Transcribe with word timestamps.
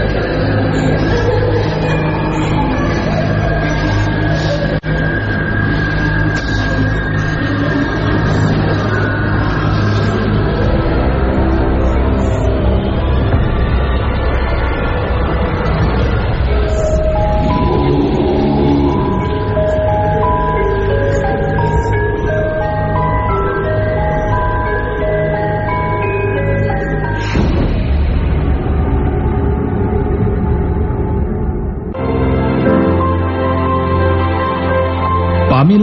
Amen. 0.00 0.39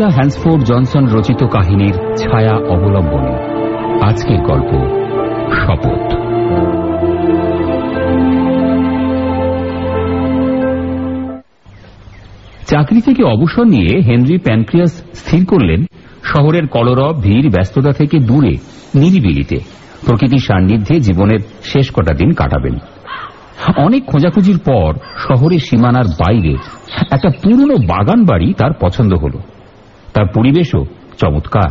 Pamela 0.07 0.15
হ্যান্সফোর্ড 0.15 0.63
Johnson 0.63 1.05
রচিত 1.07 1.43
কাহিনীর 1.43 2.15
ছায়া 2.15 2.55
অবলম্বনে 2.55 3.33
আজকের 4.01 4.39
গল্প 4.41 4.71
শপথ। 5.53 6.13
চাকরি 12.67 13.01
থেকে 13.01 13.23
অবসর 13.23 13.63
নিয়ে 13.63 14.01
হেনরি 14.01 14.37
প্যানক্রিয়াস 14.37 15.03
স্থির 15.13 15.45
করলেন 15.45 15.83
শহরের 16.23 16.67
কলরব, 16.67 17.21
ভিড়, 17.21 17.49
ব্যস্ততা 17.49 17.91
থেকে 17.91 18.19
দূরে, 18.19 18.53
নিরিবিলিতে। 18.95 19.57
প্রকৃতির 20.05 20.39
সান্নিধ্যে 20.39 20.99
জীবনের 20.99 21.39
শেষ 21.63 21.91
কটা 21.93 22.13
দিন 22.13 22.31
কাটাবেন। 22.31 22.75
অনেক 23.77 24.05
খোঁজাখুঁজির 24.05 24.59
পর 24.59 24.93
শহরের 25.17 25.59
সীমানার 25.59 26.05
বাইরে 26.05 26.53
একটা 27.11 27.29
পুরনো 27.43 27.75
বাগান 27.75 28.25
বাড়ি 28.25 28.53
তার 28.53 28.71
পছন্দ 28.81 29.13
হল। 29.13 29.31
তার 30.13 30.25
পরিবেশও 30.25 30.85
চমৎকার। 31.17 31.69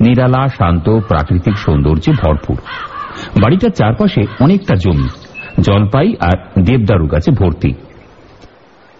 নিরালা, 0.00 0.48
শান্ত, 0.48 0.88
প্রাকৃতিক 0.88 1.58
সৌন্দর্যে 1.58 2.12
ভরপুর। 2.12 2.56
বাড়িটার 3.40 3.70
চারপাশে 3.70 4.26
অনেকটা 4.40 4.74
জমি, 4.74 5.08
জলপাই 5.60 6.14
আর 6.20 6.62
দেবদারু 6.62 7.06
গাছে 7.06 7.30
ভর্তি। 7.30 7.74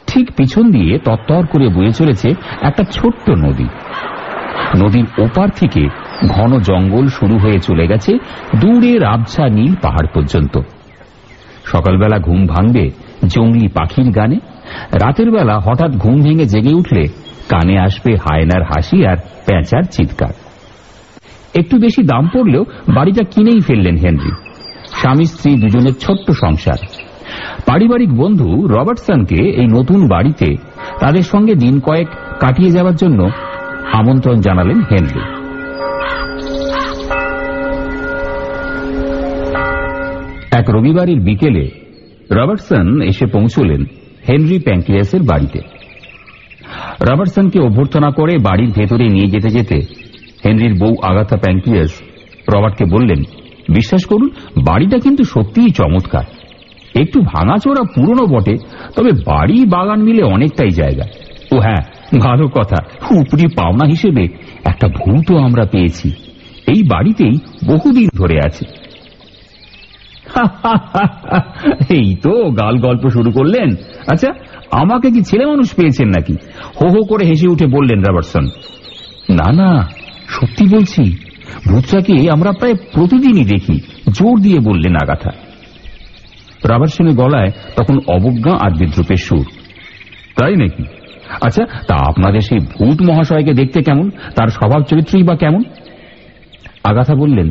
ঠিক 0.07 0.33
পিছন 0.33 0.71
দিয়ে 0.71 0.99
তত্তর 0.99 1.47
করে 1.47 1.69
বয়ে 1.69 1.93
চলেছে 1.93 2.35
একটা 2.61 2.85
ছোট্ট 2.85 3.31
নদী। 3.31 3.69
নদীর 4.77 5.07
ওপার 5.19 5.49
থেকে 5.51 5.89
ঘন 6.29 6.59
জঙ্গল 6.59 7.09
শুরু 7.09 7.39
হয়ে 7.39 7.59
চলে 7.59 7.87
গেছে 7.87 8.13
দূরে 8.61 9.07
আবছা 9.07 9.49
নীল 9.49 9.75
পাহাড় 9.75 10.07
পর্যন্ত। 10.15 10.59
সকালবেলা 11.65 12.19
ঘুম 12.19 12.47
ভাঙবে 12.47 12.91
জঙ্গলি 13.27 13.69
পাখির 13.69 14.11
গানে। 14.11 14.37
রাতের 14.93 15.31
বেলা 15.31 15.59
হঠাৎ 15.59 15.91
ঘুম 15.91 16.23
ভেঙে 16.23 16.45
জেগে 16.45 16.75
উঠলে 16.75 17.09
কানে 17.49 17.79
আসবে 17.79 18.15
হায়নার 18.15 18.63
হাসি 18.63 19.07
আর 19.07 19.17
প্যাঁচার 19.47 19.83
চিৎকার। 19.83 20.33
একটু 21.55 21.79
বেশি 21.79 22.03
দাম 22.03 22.29
পড়লেও 22.35 22.65
বাড়িটা 22.95 23.23
কিনেই 23.31 23.61
ফেললেন 23.61 23.97
হেনরি। 23.97 24.31
স্বামী 24.95 25.25
স্ত্রী 25.25 25.57
দুজনের 25.57 25.95
ছোট্ট 25.95 26.31
সংসার। 26.31 26.79
পারিবারিক 27.67 28.17
বন্ধু 28.17 28.67
রবার্টসনকে 28.67 29.35
এই 29.35 29.67
নতুন 29.67 30.09
বাড়িতে 30.09 30.57
তাদের 31.01 31.23
সঙ্গে 31.23 31.55
দিন 31.55 31.81
কয়েক 31.81 32.09
কাটিয়ে 32.41 32.71
যাওয়ার 32.71 32.97
জন্য 32.97 33.31
আমন্ত্রণ 33.93 34.41
জানালেন 34.41 34.81
হেনরি। 34.81 35.21
এক 40.53 40.71
রবিবারের 40.71 41.21
বিকেলে 41.21 41.71
রবার্টসন 42.31 43.03
এসে 43.03 43.27
পৌঁছলেন 43.27 43.85
হেনরি 44.29 44.59
প্যাঙ্ক্রিয়াসের 44.59 45.23
বাড়িতে। 45.23 45.76
রবার্টসনকে 47.01 47.61
অভ্যর্থনা 47.61 48.11
করে 48.11 48.39
বাড়ির 48.39 48.71
ভেতরে 48.71 49.09
নিয়ে 49.09 49.27
যেতে 49.27 49.49
যেতে 49.49 49.81
হেনরির 50.45 50.75
বউ 50.75 50.97
আগাথা 51.03 51.37
প্যাঙ্ক্রিয়াস 51.37 51.91
রবার্টকে 52.55 52.85
বললেন, 52.85 53.23
বিশ্বাস 53.75 54.05
করুন, 54.05 54.31
বাড়িটা 54.65 54.99
কিন্তু 54.99 55.25
সত্যিই 55.25 55.71
চমৎকার। 55.71 56.25
একটু 56.95 57.21
ভাঙাচোরা 57.21 57.83
পুরনো 57.83 58.27
বটে, 58.27 58.57
তবে 58.97 59.13
বাড়ি 59.13 59.65
বাগান 59.65 60.03
মিলে 60.03 60.23
অনেকটাই 60.23 60.71
জায়গা। 60.71 61.05
ও 61.53 61.61
হ্যাঁ 61.61 61.83
ভালো 62.19 62.49
কথা, 62.49 62.77
উপরি 63.11 63.47
পাওনা 63.47 63.87
হিসেবে 63.87 64.29
একটা 64.65 64.89
ভূতও 64.89 65.39
আমরা 65.39 65.65
পেয়েছি। 65.65 66.11
এই 66.67 66.83
বাড়িতেই 66.83 67.39
বহুদিন 67.67 68.09
ধরে 68.17 68.39
আছে। 68.45 68.65
এই 71.89 72.17
তো 72.23 72.51
গাল 72.51 72.79
গল্প 72.79 73.09
শুরু 73.09 73.31
করলেন। 73.31 73.75
আচ্ছা 74.07 74.29
আমাকে 74.71 75.11
কি 75.11 75.23
ছেলে 75.23 75.47
মানুষ 75.47 75.75
পেয়েছেন 75.75 76.09
নাকি? 76.09 76.33
হো 76.83 76.89
হো 76.89 77.05
করে 77.05 77.25
হেসে 77.25 77.49
উঠে 77.49 77.67
বললেন 77.67 78.03
রবার্টসন। 78.03 78.45
না 79.35 79.53
না, 79.53 79.89
সত্যি 80.29 80.67
বলছি 80.69 81.17
ভূতটাকে 81.69 82.31
আমরা 82.31 82.53
প্রায় 82.53 82.75
প্রতিদিনই 82.75 83.45
দেখি, 83.45 83.81
জোর 84.09 84.41
দিয়ে 84.41 84.61
বললেন 84.61 84.95
আগাথা। 84.95 85.31
রবার্টসনের 86.65 87.15
গলায় 87.15 87.51
তখন 87.77 87.99
অবজ্ঞা 88.09 88.55
আর 88.61 88.71
বিদ্রুপের 88.71 89.17
সুর। 89.17 89.47
তাই 90.37 90.57
নাকি? 90.57 90.85
আচ্ছা 91.41 91.65
তা 91.87 91.95
আপনাদের 91.95 92.41
সেই 92.41 92.59
ভূত 92.59 93.03
মহাশয়কে 93.03 93.53
দেখতে 93.53 93.83
কেমন? 93.83 94.11
তার 94.11 94.49
স্বভাব 94.49 94.83
চরিত্রই 94.83 95.23
বা 95.23 95.37
কেমন? 95.37 95.63
আগাথা 96.85 97.15
বললেন, 97.15 97.51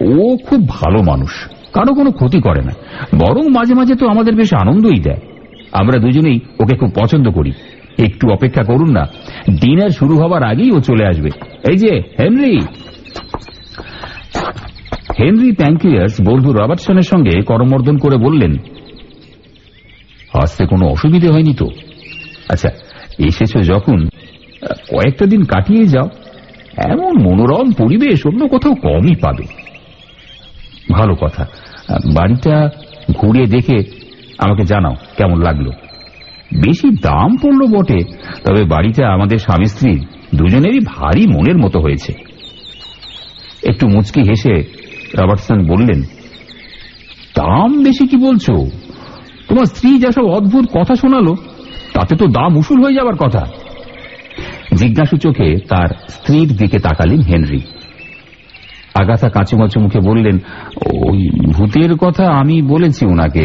ও 0.00 0.36
খুব 0.36 0.68
ভালো 0.68 1.02
মানুষ। 1.02 1.30
কারও 1.72 1.94
কোনো 1.94 2.12
ক্ষতি 2.12 2.40
করে 2.40 2.62
না। 2.62 2.72
বরং 3.18 3.48
মাঝে 3.48 3.74
মাঝে 3.74 3.94
তো 3.94 4.08
আমাদের 4.08 4.34
বেশ 4.34 4.54
আনন্দই 4.54 5.00
দেয়। 5.00 5.20
আমরা 5.72 5.98
দুজনেই 5.98 6.40
ওকে 6.60 6.76
খুব 6.76 6.90
পছন্দ 6.94 7.28
করি। 7.28 7.52
একটু 7.98 8.30
অপেক্ষা 8.30 8.64
করুন 8.64 8.90
না। 8.90 9.06
ডিনার 9.60 9.90
শুরু 9.90 10.18
হবার 10.18 10.42
আগেই 10.42 10.70
ও 10.70 10.80
চলে 10.80 11.06
আসবে। 11.06 11.30
এই 11.68 11.76
যে, 11.76 12.02
হেনরি! 12.20 12.60
হেনরি 15.20 15.52
প্যাঙ্কিয়াস 15.52 16.20
বন্ধু 16.20 16.52
রবার্টসনের 16.52 17.02
সঙ্গে 17.02 17.42
করমর্দন 17.42 17.96
করে 17.96 18.16
বললেন, 18.16 18.54
আসতে 20.34 20.66
কোনো 20.66 20.86
অসুবিধে 20.86 21.30
হয়নি 21.30 21.54
তো? 21.54 21.66
আচ্ছা 22.48 22.68
এসেছ 23.18 23.56
যখন 23.56 24.08
কয়েকটা 24.90 25.26
দিন 25.26 25.44
কাটিয়ে 25.44 25.84
যাও। 25.84 26.08
এমন 26.90 27.22
মনোরম 27.22 27.72
পরিবেশ 27.72 28.26
অন্য 28.26 28.48
কোথাও 28.48 28.74
কমই 28.74 29.14
পাবে। 29.16 29.61
ভালো 30.92 31.14
কথা। 31.14 31.44
বাড়িটা 32.14 32.70
ঘুরে 33.16 33.46
দেখে 33.46 33.78
আমাকে 34.38 34.62
জানাও 34.64 34.94
কেমন 35.16 35.38
লাগল। 35.40 35.66
বেশি 36.64 36.88
দাম 36.90 37.36
পড়ল 37.42 37.60
বটে, 37.66 38.00
তবে 38.44 38.64
বাড়িটা 38.64 39.04
আমাদের 39.08 39.38
স্বামী 39.38 39.64
স্ত্রী 39.64 39.92
দুজনেরই 40.34 40.80
ভারী 40.86 41.26
মনের 41.26 41.58
মতো 41.58 41.80
হয়েছে। 41.80 42.12
একটু 43.62 43.88
মুচকি 43.88 44.22
হেসে 44.22 44.54
রবার্টসন 45.18 45.58
বললেন, 45.66 46.00
দাম 47.36 47.82
বেশি 47.84 48.06
কি 48.06 48.16
বলছো? 48.16 48.54
তোমার 49.48 49.64
স্ত্রী 49.64 49.98
যেসব 49.98 50.24
অদ্ভুত 50.26 50.66
কথা 50.74 50.94
শোনালো, 50.94 51.36
তাতে 51.92 52.16
তো 52.16 52.26
দাম 52.26 52.56
উসুল 52.56 52.78
হয়ে 52.84 52.94
যাবার 52.94 53.16
কথা। 53.16 53.42
জিজ্ঞাসু 54.74 55.16
চোখে 55.16 55.48
তার 55.68 55.88
স্ত্রীর 56.08 56.48
দিকে 56.56 56.78
তাকালেন 56.78 57.20
হেনরি। 57.20 57.60
আগাথা 58.94 59.28
কাঁচুমাচু 59.28 59.80
মুখে 59.80 60.00
বললেন, 60.00 60.38
ওই 60.86 61.30
ভূতের 61.52 61.96
কথা 61.96 62.24
আমি 62.30 62.62
বলেছি 62.62 63.06
ওনাকে 63.06 63.44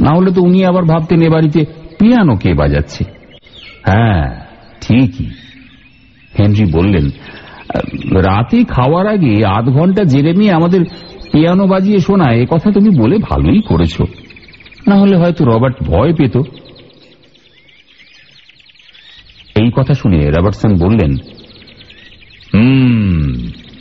না 0.00 0.10
হলে 0.16 0.30
তো 0.30 0.42
উনি 0.42 0.64
আবার 0.64 0.84
ভাবতেন 0.84 1.22
এ 1.22 1.28
বাড়িতে 1.28 1.64
পিয়ানো 1.98 2.36
কে 2.36 2.54
বাজাচ্ছে? 2.54 3.04
হ্যাঁ 3.86 4.46
ঠিকই। 4.80 5.26
হেনরি 6.38 6.64
বললেন, 6.72 7.06
রাতে 8.20 8.64
খাওয়ার 8.64 9.06
আগে 9.06 9.46
আধ 9.46 9.64
ঘণ্টা 9.64 10.04
জেরেমি 10.04 10.50
আমাদের 10.50 10.84
পিয়ানো 11.32 11.66
বাজিয়ে 11.66 11.98
শোনায় 11.98 12.38
এ 12.40 12.46
কথা 12.50 12.72
তুমি 12.72 12.90
বলে 12.98 13.18
ভালোই 13.18 13.60
করেছ। 13.60 14.00
না 14.88 14.94
হলে 14.94 15.16
হয়তো 15.16 15.44
রবার্ট 15.44 15.76
ভয় 15.82 16.12
পেত। 16.12 16.36
এই 19.56 19.70
কথা 19.76 19.94
শুনে 19.94 20.30
রবার্টসন 20.30 20.76
বললেন, 20.76 21.12
হুম 22.54 23.32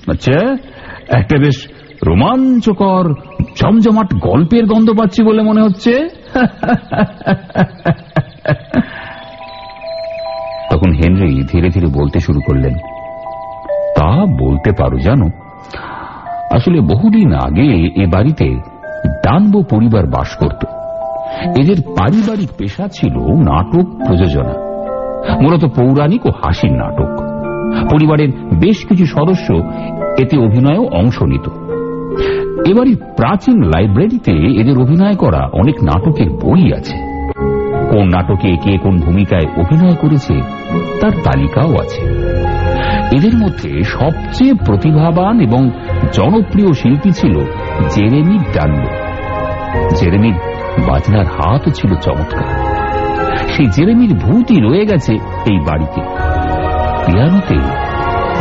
আচ্ছা 0.07 0.37
একটা 1.09 1.37
বেশ 1.37 1.57
রোমাঞ্চকর, 2.07 3.05
জমজমাট 3.61 4.13
গল্পের 4.13 4.65
গন্ধ 4.65 4.89
পাচ্ছি 4.99 5.23
বলে 5.23 5.41
মনে 5.41 5.61
হচ্ছে। 5.61 5.93
তখন 10.71 10.91
হেনরি 10.91 11.43
ধীরে 11.51 11.69
ধীরে 11.69 11.87
বলতে 11.87 12.19
শুরু 12.19 12.39
করলেন, 12.47 12.73
তা 13.95 14.09
বলতে 14.39 14.71
পারো 14.71 14.97
জানো, 14.97 15.27
আসলে 16.51 16.79
বহুদিন 16.79 17.33
আগে 17.33 17.67
এ 18.03 18.05
বাড়িতে 18.07 18.47
ডানবো 19.25 19.61
পরিবার 19.61 20.05
বাস 20.05 20.35
করত। 20.35 20.65
এদের 21.59 21.75
পারিবারিক 21.99 22.49
পেশা 22.57 22.87
ছিল 22.87 23.15
নাটক 23.19 23.87
প্রযোজনা, 24.07 24.55
মূলত 25.41 25.65
পৌরাণিক 25.65 26.25
ও 26.25 26.29
হাসির 26.29 26.71
নাটক। 26.71 27.30
পরিবারের 27.89 28.29
বেশ 28.59 28.85
কিছু 28.85 29.05
সদস্য 29.05 29.53
এতে 30.17 30.37
অভিনয়েও 30.37 30.87
অংশ 30.87 31.23
নিত। 31.23 31.49
এবারই 32.67 32.95
প্রাচীন 32.95 33.63
লাইব্রেরিতে 33.63 34.31
এদের 34.31 34.77
অভিনয় 34.77 35.15
করা 35.15 35.49
অনেক 35.53 35.83
নাটকের 35.83 36.29
বই 36.29 36.73
আছে। 36.73 37.11
কোন 37.89 38.07
নাটকে 38.07 38.55
কে 38.55 38.77
কোন 38.77 38.97
ভূমিকায় 38.97 39.45
অভিনয় 39.57 39.95
করেছে 39.95 40.33
তার 41.01 41.11
তালিকাও 41.11 41.77
আছে। 41.77 42.01
এদের 43.15 43.35
মধ্যে 43.37 43.83
সবচেয়ে 43.83 44.53
প্রতিভাবান 44.53 45.39
এবং 45.39 45.69
জনপ্রিয় 46.13 46.73
শিল্পী 46.73 47.11
ছিল 47.11 47.39
জেরেমি 47.89 48.37
ডান্ডো 48.37 48.89
জেরেমির 49.95 50.33
বাজনার 50.87 51.25
হাতও 51.25 51.71
ছিল 51.71 51.95
চমৎকার। 51.95 52.71
সেই 53.47 53.65
জেরেমির 53.65 54.13
ভূতি 54.15 54.55
রয়ে 54.61 54.85
গেছে 54.85 55.13
এই 55.45 55.59
বাড়িতে। 55.59 56.01
পিয়ানোতে 57.05 57.55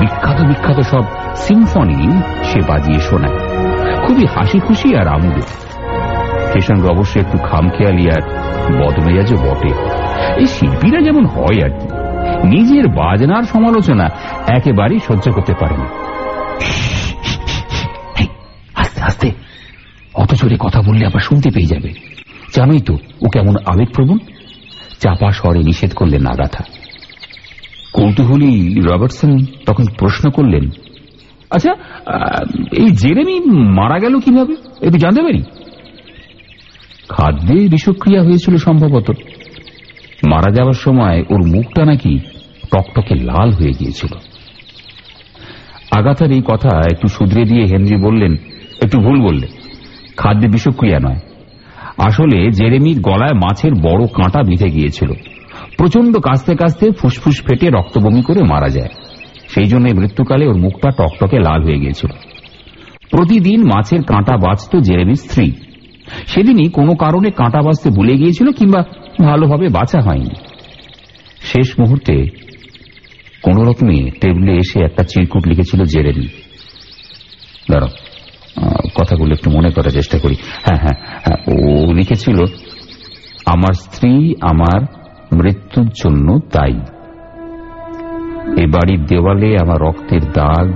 বিখ্যাত 0.01 0.41
বিখ্যাত 0.41 0.81
সব 0.81 1.05
সিম্ফনি 1.37 2.23
সে 2.45 2.61
বাজিয়ে 2.69 3.01
শোনায়। 3.01 3.39
খুবই 4.07 4.27
হাসি 4.27 4.61
খুশি 4.61 4.97
আর 4.97 5.09
আমোদে। 5.09 5.41
সে 6.53 6.61
সঙ্গে 6.61 6.89
অবশ্যই 6.89 7.21
একটু 7.21 7.39
খামখেয়ালি 7.39 8.11
আর 8.11 8.23
বদমেজাজও 8.79 9.37
বটে। 9.37 9.69
এই 10.37 10.47
শিল্পীরা 10.47 11.01
যেমন 11.01 11.27
হয় 11.27 11.63
আর 11.63 11.71
কি, 11.71 11.87
নিজের 12.49 12.89
বাজনার 12.89 13.43
সমালোচনা 13.43 14.09
একেবারেই 14.47 15.01
সহ্য 15.07 15.33
করতে 15.33 15.55
পারে 15.61 15.77
না। 15.77 15.87
আস্তে 18.75 19.03
আস্তে। 19.03 19.33
অত 20.15 20.35
জোরে 20.35 20.57
কথা 20.61 20.83
বললে 20.83 21.07
আবার 21.07 21.21
শুনতে 21.21 21.51
পেয়ে 21.51 21.67
যাবে। 21.67 21.93
জানোই 22.57 22.81
তো 22.81 22.95
ও 22.95 23.29
কেমন 23.29 23.55
আবেগপ্রবণ। 23.67 24.19
চাপা 25.01 25.33
স্বরে 25.33 25.59
নিষেধ 25.59 25.95
করলেন 25.95 26.27
আগাথা 26.27 26.65
কৌতূহলী 27.93 28.81
রবার্টসন 28.81 29.45
তখন 29.67 29.85
প্রশ্ন 29.99 30.31
করলেন 30.31 30.71
আচ্ছা 31.51 31.73
এই 32.73 32.91
জেরেমি 32.91 33.41
মারা 33.51 33.99
গেল 33.99 34.21
কীভাবে? 34.21 34.53
একটু 34.83 34.99
জানতে 34.99 35.23
পারি। 35.23 35.43
খাদ্যে 37.09 37.69
বিষক্রিয়া 37.69 38.23
হয়েছিল 38.23 38.57
সম্ভবত। 38.57 39.11
মারা 40.29 40.53
যাওয়ার 40.53 40.73
সময় 40.73 41.25
ওর 41.31 41.47
মুখটা 41.47 41.85
নাকি 41.85 42.19
টকটকে 42.73 43.15
লাল 43.15 43.51
হয়ে 43.51 43.73
গিয়েছিল। 43.81 44.15
আগাথার 45.91 46.33
এই 46.33 46.43
কথা 46.47 46.81
একটু 46.93 47.09
শুধরে 47.09 47.45
দিয়ে 47.45 47.65
হেনরি 47.65 47.97
বললেন, 47.97 48.37
একটু 48.83 49.01
ভুল 49.01 49.21
বললে। 49.21 49.47
খাদ্যে 50.17 50.49
বিষক্রিয়া 50.49 51.01
নয়। 51.01 51.21
আসলে 51.99 52.51
জেরেমির 52.51 53.01
গলায় 53.01 53.35
মাছের 53.35 53.75
বড় 53.75 54.07
কাঁটা 54.07 54.43
বিঁধে 54.43 54.69
গিয়েছিল। 54.69 55.09
প্রচণ্ড 55.81 56.19
কাস্তে 56.19 56.55
কাস্তে 56.55 56.91
ফুসফুস 56.91 57.43
ফেটে 57.43 57.71
রক্তবমি 57.71 58.23
করে 58.23 58.43
মারা 58.43 58.69
যায়। 58.69 58.89
সেই 59.49 59.65
জন্য 59.65 59.89
মৃত্যুকালে 60.01 60.47
ওর 60.47 60.57
মুখটা 60.57 60.91
টকটকে 60.91 61.39
লাল 61.39 61.63
হয়ে 61.63 61.79
গিয়েছিল। 61.79 62.11
প্রতিদিন 63.11 63.65
মাছের 63.65 64.03
কাঁটা 64.03 64.37
বাঁচত 64.37 64.77
জেরেমির 64.77 65.15
স্ত্রী। 65.15 65.53
সেদিনই 66.27 66.69
কোনো 66.69 66.95
কারণে 66.95 67.31
কাঁটা 67.31 67.63
বাঁচতে 67.63 67.91
ভুলে 67.91 68.15
গিয়েছিল 68.17 68.53
কিংবা 68.53 68.85
ভালোভাবে 69.25 69.69
বাঁচা 69.69 70.01
হয়নি। 70.01 70.31
শেষ 71.41 71.81
মুহূর্তে 71.81 72.25
কোন 73.43 73.57
রকমে 73.63 74.11
টেবিলে 74.21 74.53
এসে 74.53 74.85
একটা 74.85 75.03
চিরকুট 75.03 75.49
লিখেছিল 75.49 75.85
জেরেমি 75.85 76.27
দাঁড়াও 77.71 77.89
কথাগুলো 78.95 79.33
একটু 79.33 79.51
মনে 79.51 79.71
করার 79.71 79.91
চেষ্টা 79.91 80.19
করি। 80.19 80.35
হ্যাঁ 80.65 80.79
হ্যাঁ 80.79 80.97
হ্যাঁ 81.25 81.39
ও 81.55 81.93
লিখেছিল, 81.93 82.39
আমার 83.47 83.73
স্ত্রী, 83.73 84.35
আমার 84.41 85.00
মৃত্যুর 85.33 85.87
জন্য 85.87 86.39
তাই 86.53 86.73
এ 88.59 88.67
বাড়ির 88.67 89.05
দেওয়ালে 89.05 89.57
আমার 89.59 89.81
রক্তের 89.81 90.21
দাগ 90.21 90.73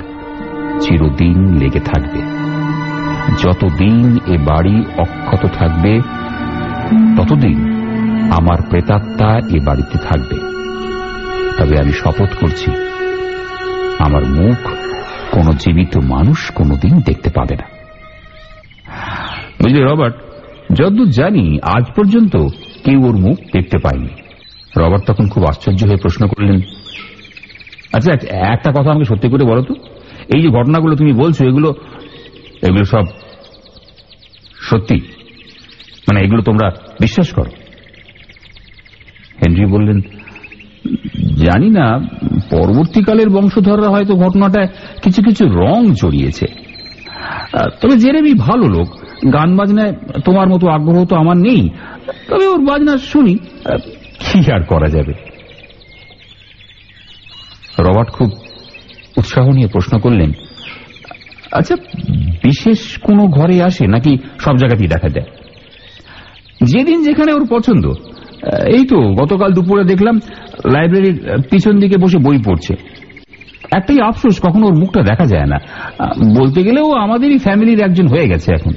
চিরদিন 0.81 1.59
লেগে 1.59 1.81
থাকবে। 1.81 2.21
যতদিন 3.43 4.19
এ 4.27 4.39
বাড়ি 4.39 4.85
অক্ষত 4.99 5.47
থাকবে, 5.59 6.01
ততদিন 7.17 7.59
আমার 8.33 8.59
প্রেতাত্মা 8.71 9.39
এ 9.49 9.59
বাড়িতে 9.65 9.99
থাকবে। 9.99 10.37
তবে 11.59 11.81
আমি 11.81 11.93
শপথ 11.93 12.31
করছি, 12.41 12.71
আমার 13.99 14.25
মুখ 14.27 14.69
কোন 15.35 15.51
জীবিত 15.51 15.97
মানুষ 15.97 16.51
কোনোদিন 16.51 17.01
দেখতে 17.01 17.31
পাবে 17.31 17.57
না। 17.57 17.67
বুঝলি 19.63 19.83
রবার্ট, 19.83 20.15
যদ্দূর 20.73 21.09
জানি 21.09 21.59
আজ 21.63 21.85
পর্যন্ত 21.97 22.37
কেউ 22.85 23.07
ওর 23.07 23.17
মুখ 23.17 23.39
দেখতে 23.53 23.79
পায়নি। 23.79 24.24
রবার্ট 24.77 25.05
তখন 25.07 25.29
খুব 25.29 25.43
আশ্চর্য 25.45 25.81
হয়ে 25.85 25.97
প্রশ্ন 25.97 26.27
করলেন 26.27 26.59
আচ্ছা 27.93 28.11
একটা 28.55 28.71
কথা 28.71 28.91
আমাকে 28.91 29.05
সত্যি 29.05 29.29
করে 29.29 29.45
বলো 29.45 29.63
তো। 29.63 29.75
এই 30.35 30.43
যে 30.43 30.49
ঘটনাগুলো 30.49 30.97
তুমি 30.97 31.13
বলছো, 31.13 31.47
এগুলো 31.47 31.75
এগুলো 32.63 32.85
সব 32.85 33.05
সত্যি? 34.71 35.01
মানে 36.07 36.21
এগুলো 36.21 36.43
তোমরা 36.43 36.71
বিশ্বাস 37.01 37.33
করো? 37.33 37.51
হেনরি 39.41 39.67
বললেন, 39.67 40.01
জানি 41.45 41.71
না, 41.71 41.87
পরবর্তীকালের 42.51 43.29
বংশধররা 43.29 43.89
হয়তো 43.89 44.15
ঘটনাটায় 44.15 44.69
কিছু 45.03 45.23
কিছু 45.23 45.45
রং 45.49 45.81
জড়িয়েছে। 46.03 46.47
তবে 47.81 47.97
জেরেমি 47.97 48.35
ভালো 48.35 48.69
লোক, 48.69 48.89
গান 49.33 49.57
বাজনায় 49.57 49.93
তোমার 50.25 50.49
মতো 50.49 50.69
আগ্রহ 50.69 51.05
তো 51.05 51.17
আমার 51.17 51.37
নেই। 51.37 51.69
তবে 52.29 52.47
ওর 52.47 52.65
বাজনা 52.65 52.97
শুনি 52.97 53.39
কি 54.35 54.53
আর 54.53 54.63
করা 54.63 54.89
যাবে? 54.89 55.13
রবার্ট 57.79 58.11
খুব 58.11 58.31
উৎসাহ 59.17 59.51
নিয়ে 59.51 59.69
প্রশ্ন 59.69 59.99
করলেন 59.99 60.33
আচ্ছা 61.53 61.77
বিশেষ 62.43 62.99
কোনো 62.99 63.27
ঘরে 63.27 63.63
আসে 63.63 63.87
নাকি 63.87 64.19
সব 64.39 64.57
জায়গাতেই 64.57 64.87
দেখা 64.87 65.09
দেয় 65.09 65.27
যেদিন 66.65 67.05
যেখানে 67.05 67.33
ওর 67.33 67.47
পছন্দ। 67.51 67.87
এই 68.67 68.87
তো, 68.87 68.97
গতকাল 68.97 69.53
দুপুরে 69.53 69.85
দেখলাম, 69.85 70.21
লাইব্রেরির 70.73 71.43
পিছন 71.51 71.79
দিকে 71.79 71.97
বসে 71.97 72.19
বই 72.19 72.39
পড়ছে। 72.39 72.75
একটাই 73.73 73.97
আফসোস, 74.01 74.41
কখনো 74.43 74.67
ওর 74.67 74.75
মুখটা 74.75 75.03
দেখা 75.03 75.27
যায় 75.27 75.47
না। 75.47 75.59
বলতে 76.41 76.63
গেলেও 76.63 76.93
আমাদেরই 76.93 77.39
ফ্যামিলির 77.39 77.81
একজন 77.81 78.07
হয়ে 78.07 78.29
গেছে 78.29 78.53
এখন। 78.53 78.73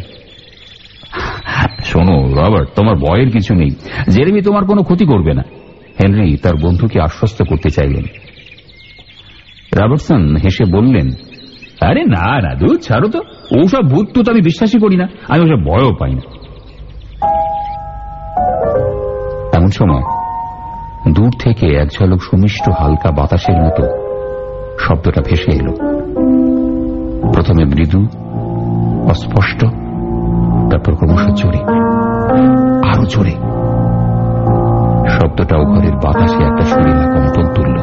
শোনো, 1.83 2.21
রবার্ট, 2.21 2.69
তোমার 2.75 2.95
বয়ের 2.95 3.31
কিছু 3.31 3.55
নেই। 3.55 3.69
জেরেমি 4.09 4.41
তোমার 4.41 4.65
কোনো 4.65 4.83
ক্ষতি 4.83 5.05
করবে 5.05 5.33
না। 5.33 5.43
হেনরি 6.03 6.37
তার 6.37 6.55
বন্ধুকে 6.55 7.01
আশ্বস্ত 7.01 7.43
করতে 7.43 7.69
চাইলেন। 7.69 8.03
রবার্টসন 9.73 10.35
হেসে 10.35 10.65
বললেন, 10.65 11.09
আরে 11.81 12.03
না 12.03 12.41
না 12.41 12.55
দু 12.55 12.77
ছাড়ো 12.77 13.09
তো। 13.09 13.19
ওসব 13.63 13.89
ভূত 13.89 14.19
তো 14.19 14.31
আমি 14.31 14.41
বিশ্বাসই 14.41 14.79
করি 14.79 14.95
না। 14.95 15.07
আমি 15.27 15.43
ওসব 15.43 15.65
ভয়ও 15.65 15.93
পাই 15.99 16.13
না। 16.13 16.21
এমন 19.53 19.67
সময় 19.67 20.03
দূর 21.13 21.31
থেকে 21.39 21.75
এক 21.75 21.87
ঝলক 21.91 22.21
সুমিষ্ট 22.21 22.69
হালকা 22.79 23.11
বাতাসের 23.11 23.61
মতো 23.61 23.83
শব্দটা 24.79 25.21
ভেসে 25.21 25.51
এলো। 25.51 25.71
প্রথমে 27.33 27.65
মৃদু, 27.65 28.07
অস্পষ্ট 29.09 29.65
তারপর 30.69 30.93
ক্রমশ 30.95 31.23
জোরে 31.41 31.61
আরও 32.91 33.03
জোরে 33.05 33.35
শব্দটাও 35.09 35.63
ঘরের 35.65 35.95
বাতাসে 36.03 36.41
একটা 36.43 36.63
সুরেলা 36.63 37.05
কম্পন 37.13 37.45
তুলল 37.55 37.77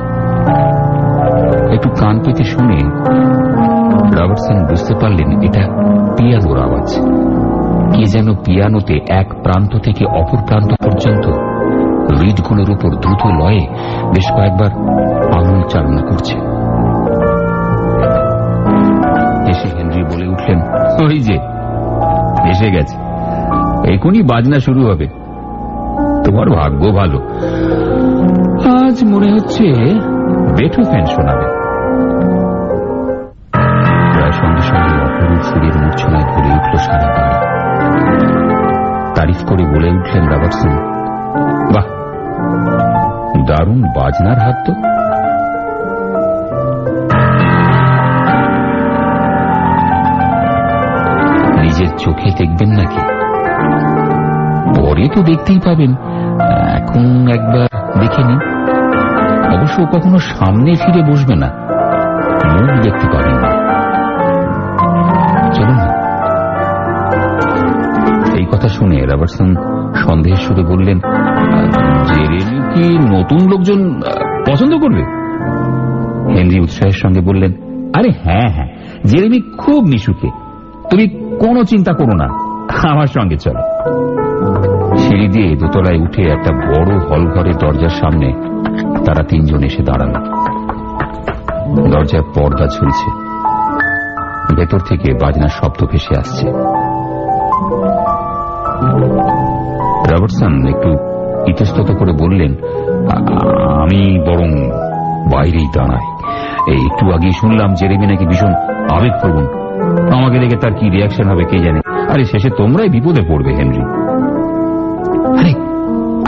একটু 1.75 1.89
কান 2.01 2.19
পেতে 2.25 2.45
শুনে 2.45 2.79
রবার্টসন 4.17 4.57
বুঝতে 4.65 4.95
পারলেন 4.95 5.29
এটা 5.43 5.63
পিয়ানোর 6.17 6.59
আওয়াজ। 6.61 6.89
কে 7.93 8.05
যেন 8.05 8.35
পিয়ানোতে 8.35 8.95
এক 9.09 9.29
প্রান্ত 9.43 9.73
থেকে 9.77 10.05
অপর 10.21 10.41
প্রান্ত 10.47 10.71
পর্যন্ত 10.85 11.27
রিডগুলোর 12.21 12.71
উপর 12.71 12.91
দ্রুত 13.03 13.23
লয়ে 13.41 13.67
বেশ 14.15 14.27
কয়েকবার 14.37 14.71
আঙুল 15.39 15.63
চালনা 15.69 16.03
করছে। 16.03 16.35
এসে 19.51 19.69
হেনরি 19.77 20.03
বলে 20.03 20.27
উঠলেন, 20.29 20.59
ওই 21.05 21.19
যে 21.21 21.54
এসে 22.51 22.71
গেছে। 22.71 22.97
এখনই 23.95 24.23
বাজনা 24.23 24.61
শুরু 24.61 24.87
হবে। 24.87 25.07
তোমার 26.25 26.51
ভাগ্য 26.51 26.87
ভালো। 26.87 27.19
আজ 28.87 29.05
মনে 29.05 29.33
হচ্ছে 29.33 29.65
বেঠো 30.59 30.83
ফ্যান 30.83 31.07
শোনাবে 31.07 31.65
সঙ্গে 34.33 34.61
সঙ্গে 34.61 35.05
অপরূপ 35.05 35.43
সুরের 35.43 35.77
মূর্ছনায় 35.77 36.25
ভরে 36.25 36.53
উঠল 36.53 36.77
সারা 36.77 37.09
বাড়ি 37.09 37.55
তারিফ 39.15 39.49
করে 39.49 39.65
বলে 39.65 39.89
উঠলেন 39.89 40.29
রবার্টসন, 40.29 40.71
বাহ, 41.75 41.85
দারুণ 43.47 43.83
বাজনার 43.83 44.39
হাত 44.39 44.55
তো। 44.67 44.94
নিজের 51.75 51.99
চোখে 51.99 52.31
দেখবেন 52.39 52.69
নাকি? 52.69 53.01
পরে 54.77 55.09
তো 55.15 55.23
দেখতেই 55.23 55.59
পাবেন। 55.59 55.95
এখন 56.77 57.29
একবার 57.29 58.01
দেখে 58.01 58.25
নিন। 58.25 58.39
অবশ্য 59.59 59.87
কখনো 59.87 60.19
সামনে 60.19 60.77
ফিরে 60.77 61.03
বসবে 61.03 61.35
না। 61.35 61.47
মুখ 62.53 62.83
দেখতে 62.83 63.09
পাবেন 63.13 63.37
না। 63.37 63.51
চলুন। 65.53 65.79
এই 68.39 68.45
কথা 68.45 68.69
শুনে 68.69 69.07
রবার্টসন 69.07 69.55
সন্দেহের 69.95 70.37
সুরে 70.37 70.63
বললেন 70.63 70.99
জেরেমি 72.05 72.75
কি 72.75 72.99
নতুন 72.99 73.49
লোকজন 73.51 74.01
পছন্দ 74.51 74.75
করবে? 74.75 75.03
হেনরি 76.37 76.61
উৎসাহের 76.61 76.93
সঙ্গে 76.93 77.21
বললেন, 77.21 77.53
আরে 77.95 78.09
হ্যাঁ 78.25 78.53
হ্যাঁ। 78.53 78.69
জেরেমি 79.05 79.41
খুব 79.59 79.85
মিশুকে 79.85 80.44
তুমি 80.95 81.09
কোনো 81.41 81.65
চিন্তা 81.65 81.93
করো 81.93 82.15
না। 82.15 82.25
আমার 82.91 83.07
সঙ্গে 83.07 83.37
চলো। 83.37 83.61
সিঁড়ি 84.97 85.29
দিয়ে 85.29 85.57
দোতলায় 85.57 86.01
উঠে 86.01 86.23
একটা 86.23 86.53
বড় 86.53 86.99
হল 86.99 87.31
ঘরের 87.35 87.57
দরজার 87.57 87.89
সামনে 87.89 88.33
তারা 89.05 89.25
তিনজন 89.25 89.63
এসে 89.63 89.83
দাঁড়াল। 89.83 90.13
দরজার 91.91 92.23
পর্দা 92.23 92.67
ঝুলছে। 92.67 93.11
ভেতর 94.57 94.79
থেকে 94.79 95.13
বাজনার 95.13 95.49
শব্দ 95.49 95.87
ভেসে 95.91 96.19
আসছে। 96.19 96.49
রবার্টসন 100.11 100.67
একটু 100.67 100.91
ইতস্তত 101.51 101.93
করে 101.99 102.13
বললেন 102.13 102.55
আমি 103.83 104.19
বরং 104.19 104.71
বাইরেই 105.33 105.67
দাঁড়াই। 105.77 106.07
একটু 106.87 107.13
আগেই 107.13 107.33
শুনলাম 107.33 107.75
জেরেমি 107.75 108.07
নাকি 108.07 108.27
ভীষণ 108.27 108.55
আবেগপ্রবণ। 108.91 109.64
আমাকে 110.13 110.39
দেখে 110.39 110.57
তার 110.57 110.75
কি 110.75 110.91
রিয়াকশন 110.91 111.25
হবে 111.25 111.45
কে 111.45 111.59
জানে? 111.59 111.81
আরে 112.11 112.25
শেষে 112.25 112.51
তোমরাই 112.51 112.89
বিপদে 112.89 113.23
পড়বে, 113.29 113.55
হেনরি। 113.55 113.81
আরে, 115.41 115.51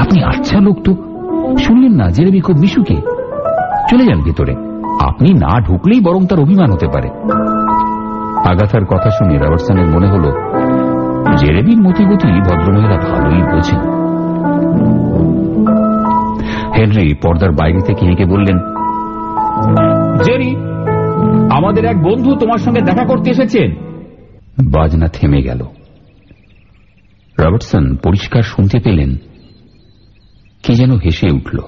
আপনি 0.03 0.23
আচ্ছা 0.23 0.61
লোক 0.61 0.77
তো। 0.85 0.95
শুনলেন 1.59 1.93
না 1.93 2.11
জেরেমি 2.11 2.41
খুব 2.41 2.57
মিশুকে? 2.57 2.97
চলে 3.91 4.07
যান 4.07 4.23
ভেতরে। 4.23 4.55
আপনি 5.01 5.35
না 5.35 5.61
ঢুকলেই 5.61 6.01
বরং 6.01 6.27
তার 6.27 6.41
অভিমান 6.41 6.73
হতে 6.73 6.87
পারে। 6.87 7.09
আগাথার 8.49 8.85
কথা 8.85 9.11
শুনে 9.11 9.39
রবার্টসনের 9.39 9.87
মনে 9.87 10.07
হল 10.07 10.33
জেরেমির 11.37 11.79
মতিগতি 11.79 12.41
ভদ্রমহিলা 12.41 12.97
ভালোই 12.97 13.43
বোঝেন। 13.43 13.81
হেনরি 16.77 17.15
পর্দার 17.15 17.51
বাইরে 17.53 17.81
থেকে 17.81 18.07
হেঁকে 18.07 18.25
বললেন 18.25 18.59
জেরি 20.23 20.57
আমাদের 21.57 21.85
এক 21.85 21.97
বন্ধু 21.97 22.37
তোমার 22.37 22.59
সঙ্গে 22.59 22.81
দেখা 22.81 23.07
করতে 23.07 23.31
এসেছেন 23.31 23.75
বাজনা 24.71 25.07
থেমে 25.07 25.43
গেল। 25.43 25.61
রবার্টসন 27.41 27.97
পরিষ্কার 27.97 28.43
শুনতে 28.43 28.79
পেলেন। 28.79 29.17
কে 30.63 30.75
যেন 30.75 30.97
হেসে 30.97 31.31
উঠল। 31.31 31.59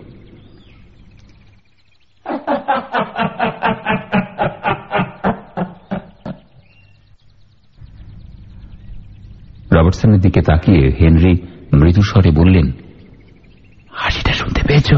রবার্টসনের 9.72 10.20
দিকে 10.20 10.40
তাকিয়ে 10.40 10.88
হেনরি 11.00 11.34
মৃদু 11.72 12.02
স্বরে 12.02 12.30
বললেন, 12.30 12.72
হাসিটা 13.92 14.32
শুনতে 14.32 14.60
পেয়েছ? 14.68 14.94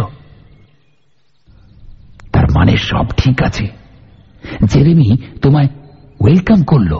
তার 2.32 2.44
মানে 2.56 2.76
সব 2.76 3.06
ঠিক 3.16 3.42
আছে। 3.42 3.79
জেরেমি 4.64 5.16
তোমায় 5.42 5.68
ওয়েলকাম 6.20 6.62
করল। 6.62 6.92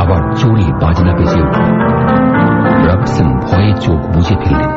আবার 0.00 0.34
জোরে 0.34 0.72
বাজনা 0.80 1.12
বেজে 1.16 1.40
রবার্টসন 1.40 3.28
ভয়ে 3.38 3.72
চোখ 3.80 4.06
বুঝে 4.14 4.34
ফেললেন। 4.34 4.70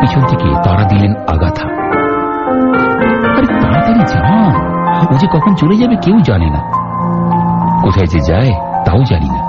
পিছন 0.00 0.20
থেকে 0.20 0.48
তারা 0.64 0.84
দিলেন 0.84 1.14
আগাথা। 1.16 1.68
আরে 3.36 3.46
তাড়াতাড়ি 3.46 4.00
যান 4.00 4.54
ও 5.14 5.18
যে 5.18 5.26
কখন 5.26 5.54
চলে 5.54 5.76
যাবে 5.76 5.96
কেউ 5.96 6.20
জানে 6.20 6.50
না। 6.50 6.60
কোথায় 7.82 8.06
যে 8.06 8.20
যায়, 8.20 8.52
তাও 8.84 9.04
জানি 9.04 9.28
না। 9.28 9.39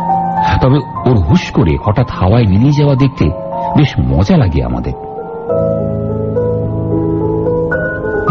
তবে 0.60 0.80
ওর 1.10 1.18
হুশ 1.18 1.52
করে 1.52 1.78
হঠাৎ 1.86 2.12
হাওয়ায় 2.12 2.48
মিলিয়ে 2.48 2.72
যাওয়া 2.72 2.96
দেখতে 2.96 3.26
বেশ 3.78 3.92
মজা 4.00 4.38
লাগে 4.38 4.64
আমাদের। 4.64 4.94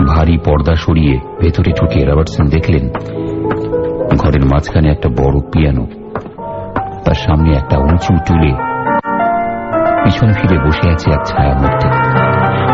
ভারী 0.07 0.39
পর্দা 0.39 0.75
সরিয়ে 0.77 1.19
ভেতরে 1.41 1.73
ঢুকে 1.73 2.05
রবার্টসন 2.05 2.47
দেখলেন, 2.47 2.85
ঘরের 4.19 4.45
মাঝখানে 4.47 4.89
একটা 4.91 5.09
বড় 5.09 5.41
পিয়ানো, 5.41 5.87
তার 7.05 7.15
সামনে 7.15 7.51
একটা 7.57 7.79
উঁচু 7.79 8.13
টুলে 8.27 8.53
পিছন 10.05 10.33
ফিরে 10.33 10.59
বসে 10.59 10.91
আছে 10.91 11.11
এক 11.11 11.23
ছায়া 11.27 11.55
মধ্যে 11.55 11.89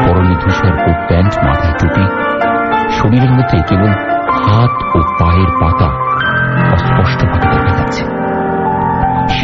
পরনে 0.06 0.34
ধূসর 0.34 0.74
কোট 0.84 0.98
প্যান্ট, 1.08 1.32
মাথায় 1.44 1.74
টুপি, 1.78 2.04
শরীরের 2.98 3.30
মধ্যে 3.30 3.56
কেবল 3.68 3.92
হাত 4.44 4.96
ও 4.96 4.98
পায়ের 5.20 5.50
পাতা 5.60 5.88
যাচ্ছে 7.06 7.25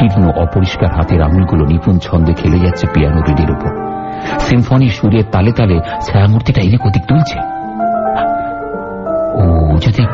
শীর্ণ 0.03 0.31
অপরিষ্কার 0.31 0.95
হাতের 0.95 1.23
আঙুলগুলো 1.23 1.65
নিপুণ 1.65 1.99
ছন্দে 1.99 2.33
খেলে 2.35 2.59
যাচ্ছে 2.59 2.87
পিয়ানো 2.95 3.23
রিডের 3.23 3.51
উপর। 3.51 3.71
সিম্ফনি 4.39 4.89
সুরের 4.89 5.25
তালে 5.33 5.53
তালে 5.53 5.81
ছায়ামূর্তিটা 6.01 6.61
এদিক 6.61 6.87
ওদিক 6.87 7.03
তুলছে। 7.03 7.39
ও, 9.35 9.77
যদি 9.79 10.05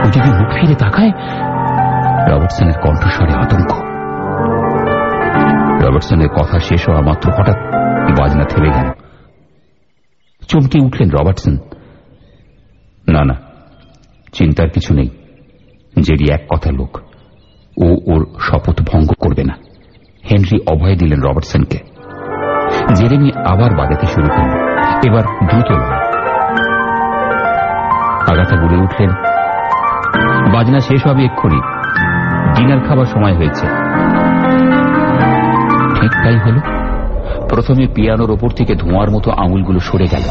ও 0.00 0.04
যদি 0.04 0.30
মুখ 0.30 0.60
ফিরে 0.60 0.74
তাকায়, 0.74 1.10
রবার্টসনের 2.28 2.72
কণ্ঠস্বরে 2.72 3.32
আতঙ্ক। 3.32 3.72
রবার্টসনের 5.82 6.28
কথা 6.28 6.58
শেষ 6.58 6.88
হওয়া 6.88 7.00
মাত্র 7.00 7.32
হঠাৎ 7.32 7.56
বাজনা 8.20 8.44
থেমে 8.44 8.70
গেল। 8.70 8.90
চমকে 10.48 10.80
উঠলেন 10.80 11.10
রবার্টসন। 11.10 11.56
না 13.08 13.24
না, 13.24 13.34
চিন্তার 14.32 14.70
কিছু 14.70 14.94
নেই। 14.94 15.08
জেরি 16.02 16.32
এক 16.32 16.44
কথা 16.48 16.70
লোক। 16.72 17.00
ও 17.76 18.12
ওর 18.12 18.26
শপথ 18.40 18.82
ভঙ্গ 18.92 19.12
করবে 19.20 19.44
না। 19.44 19.54
হেনরি 20.30 20.58
অভয় 20.66 20.96
দিলেন 20.96 21.20
রবার্টসনকে। 21.20 21.78
জেরেমি 22.94 23.30
আবার 23.46 23.76
বাজাতে 23.76 24.06
শুরু 24.06 24.28
করল। 24.28 24.50
এবার 25.04 25.22
দ্রুত 25.22 25.72
আগাথা 28.30 28.56
বলে 28.56 28.76
উঠলেন, 28.76 29.10
বাজনা 30.52 30.80
শেষ 30.80 31.06
হবে 31.06 31.24
এক্ষুনি। 31.24 31.60
ডিনার 32.56 32.80
খাবার 32.80 33.04
সময় 33.04 33.34
হয়েছে। 33.34 33.66
ঠিক 36.00 36.10
তাই 36.10 36.38
হল। 36.38 36.58
প্রথমে 37.48 37.86
পিয়ানোর 37.86 38.30
ওপর 38.30 38.50
থেকে 38.50 38.74
ধোঁয়ার 38.74 39.10
মতো 39.10 39.30
আঙুলগুলো 39.30 39.78
সরে 39.78 40.06
গেল। 40.10 40.22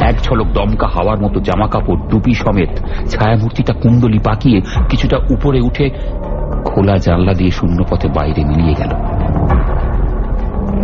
এক 0.00 0.20
ঝলক 0.20 0.46
দমকা 0.46 0.86
হাওয়ার 0.86 1.22
মতো 1.22 1.40
জামা 1.40 1.66
কাপড় 1.66 2.00
টুপি 2.10 2.34
সমেত 2.34 2.70
ছায়ামূর্তিটা 3.08 3.72
কুণ্ডলি 3.72 4.18
পাকিয়ে 4.18 4.60
কিছুটা 4.88 5.16
উপরে 5.16 5.60
উঠে 5.60 5.90
খোলা 6.68 6.96
জানলা 7.06 7.32
দিয়ে 7.32 7.50
শূন্য 7.50 7.78
পথে 7.90 8.08
বাইরে 8.08 8.44
মিলিয়ে 8.44 8.74
গেল। 8.74 8.92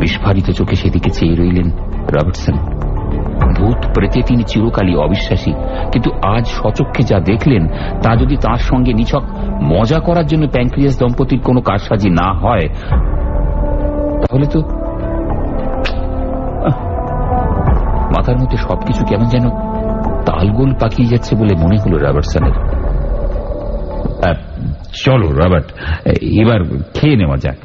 বিস্ফারিত 0.01 0.49
চোখে 0.51 0.77
সেদিকে 0.77 1.11
চেয়ে 1.11 1.35
রইলেন 1.35 1.69
রবার্টসন। 2.15 2.57
ভূত 3.57 3.81
প্রেতে 3.95 4.21
তিনি 4.23 4.43
চিরকালই 4.43 4.95
অবিশ্বাসী, 4.97 5.53
কিন্তু 5.93 6.11
আজ 6.35 6.45
সচক্ষে 6.59 7.03
যা 7.03 7.19
দেখলেন, 7.31 7.63
তা 8.03 8.11
যদি 8.17 8.37
তার 8.37 8.61
সঙ্গে 8.71 8.93
নিছক 8.93 9.23
মজা 9.73 9.99
করার 10.01 10.27
জন্য 10.27 10.45
প্যাঙ্ক্রিয়াস 10.49 10.95
দম্পতির 10.99 11.41
কোনো 11.41 11.61
কারসাজি 11.61 12.11
না 12.21 12.29
হয়, 12.43 12.67
তাহলে 14.23 14.47
তো 14.47 14.59
মাথার 18.15 18.37
মধ্যে 18.39 18.57
সবকিছু 18.57 19.03
কেমন 19.05 19.27
যেন 19.27 19.47
তালগোল 20.27 20.71
পাকিয়ে 20.81 21.09
যাচ্ছে 21.09 21.33
বলে 21.37 21.55
মনে 21.63 21.77
হলো 21.83 21.97
রবার্টসনের। 21.99 22.57
চলো 24.95 25.31
রবার্ট, 25.31 25.67
এবার 26.23 26.65
খেয়ে 26.95 27.17
নেওয়া 27.17 27.37
যাক। 27.37 27.57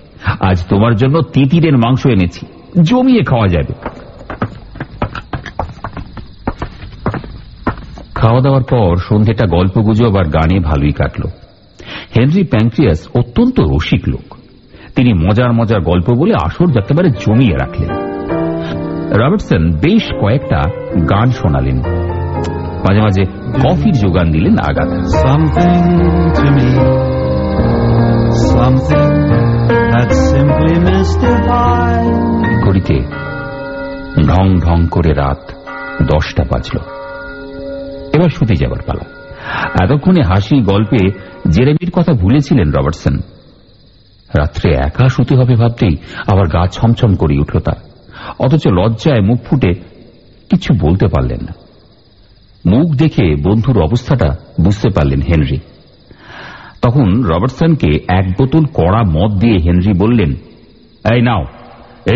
আজ 0.42 0.66
তোমার 0.70 0.96
জন্য 0.96 1.22
তিতিরের 1.22 1.78
মাংস 1.78 2.08
এনেছি। 2.08 2.46
জমিয়ে 2.84 3.24
খাওয়া 3.24 3.48
যাবে। 3.48 3.74
খাওয়া 8.16 8.42
দাওয়ার 8.42 8.64
পর 8.64 8.96
সন্ধ্যেটা 8.96 9.46
গল্প 9.46 9.78
গুজব 9.78 10.18
আর 10.18 10.26
গানে 10.26 10.60
ভালোই 10.60 10.92
কাটল। 10.92 11.28
হেনরি 12.18 12.44
প্যাঙ্ক্রিয়াস 12.44 13.08
অত্যন্ত 13.14 13.60
রসিক 13.60 14.02
লোক। 14.08 14.38
তিনি 14.96 15.14
মজার 15.14 15.54
মজার 15.54 15.82
গল্প 15.82 16.12
বলে 16.12 16.34
আসর 16.34 16.78
একেবারে 16.78 17.10
জমিয়ে 17.10 17.56
রাখলেন। 17.56 17.90
রবার্টসন 19.12 19.72
বেশ 19.72 20.04
কয়েকটা 20.22 20.62
গান 21.10 21.32
শোনালেন। 21.32 21.78
মাঝে 22.80 23.02
মাঝে 23.02 23.26
কফির 23.64 23.94
যোগান 23.94 24.32
দিলেন 24.32 24.58
আগাথা। 24.58 25.00
ঘড়িতে 32.66 33.00
ঢং 34.28 34.60
ঢং 34.60 34.88
করে 34.88 35.14
রাত 35.14 35.52
দশটা 36.04 36.44
বাজল। 36.44 36.80
এবার 38.14 38.30
শুতে 38.30 38.56
যাবার 38.56 38.82
পালা। 38.82 39.06
এতক্ষণে 39.84 40.22
হাসি 40.22 40.62
গল্পে 40.62 41.10
জেরেমির 41.50 41.92
কথা 41.92 42.14
ভুলেছিলেন 42.14 42.72
রবার্টসন। 42.72 43.18
রাত্রে 44.38 44.74
একা 44.74 45.08
শুতে 45.08 45.36
হবে 45.36 45.56
ভাবতেই 45.56 45.98
আবার 46.28 46.48
গা 46.48 46.68
ছমছম 46.68 47.16
করে 47.16 47.40
উঠল 47.40 47.60
তার। 47.60 47.76
অথচ 48.40 48.68
লজ্জায় 48.68 49.22
মুখ 49.22 49.40
ফুটে 49.44 49.74
কিছু 50.50 50.74
বলতে 50.82 51.08
পারলেন 51.08 51.40
না। 51.42 51.54
মুখ 52.66 52.96
দেখে 52.96 53.36
বন্ধুর 53.36 53.82
অবস্থাটা 53.82 54.36
বুঝতে 54.62 54.90
পারলেন 54.90 55.22
হেনরি। 55.22 55.60
তখন 56.82 57.08
রবার্টসনকে 57.24 57.90
এক 58.08 58.26
বোতল 58.38 58.64
কড়া 58.74 59.02
মদ 59.16 59.32
দিয়ে 59.40 59.58
হেনরি 59.58 59.94
বললেন, 59.94 60.32
এই 61.14 61.22
নাও, 61.22 61.44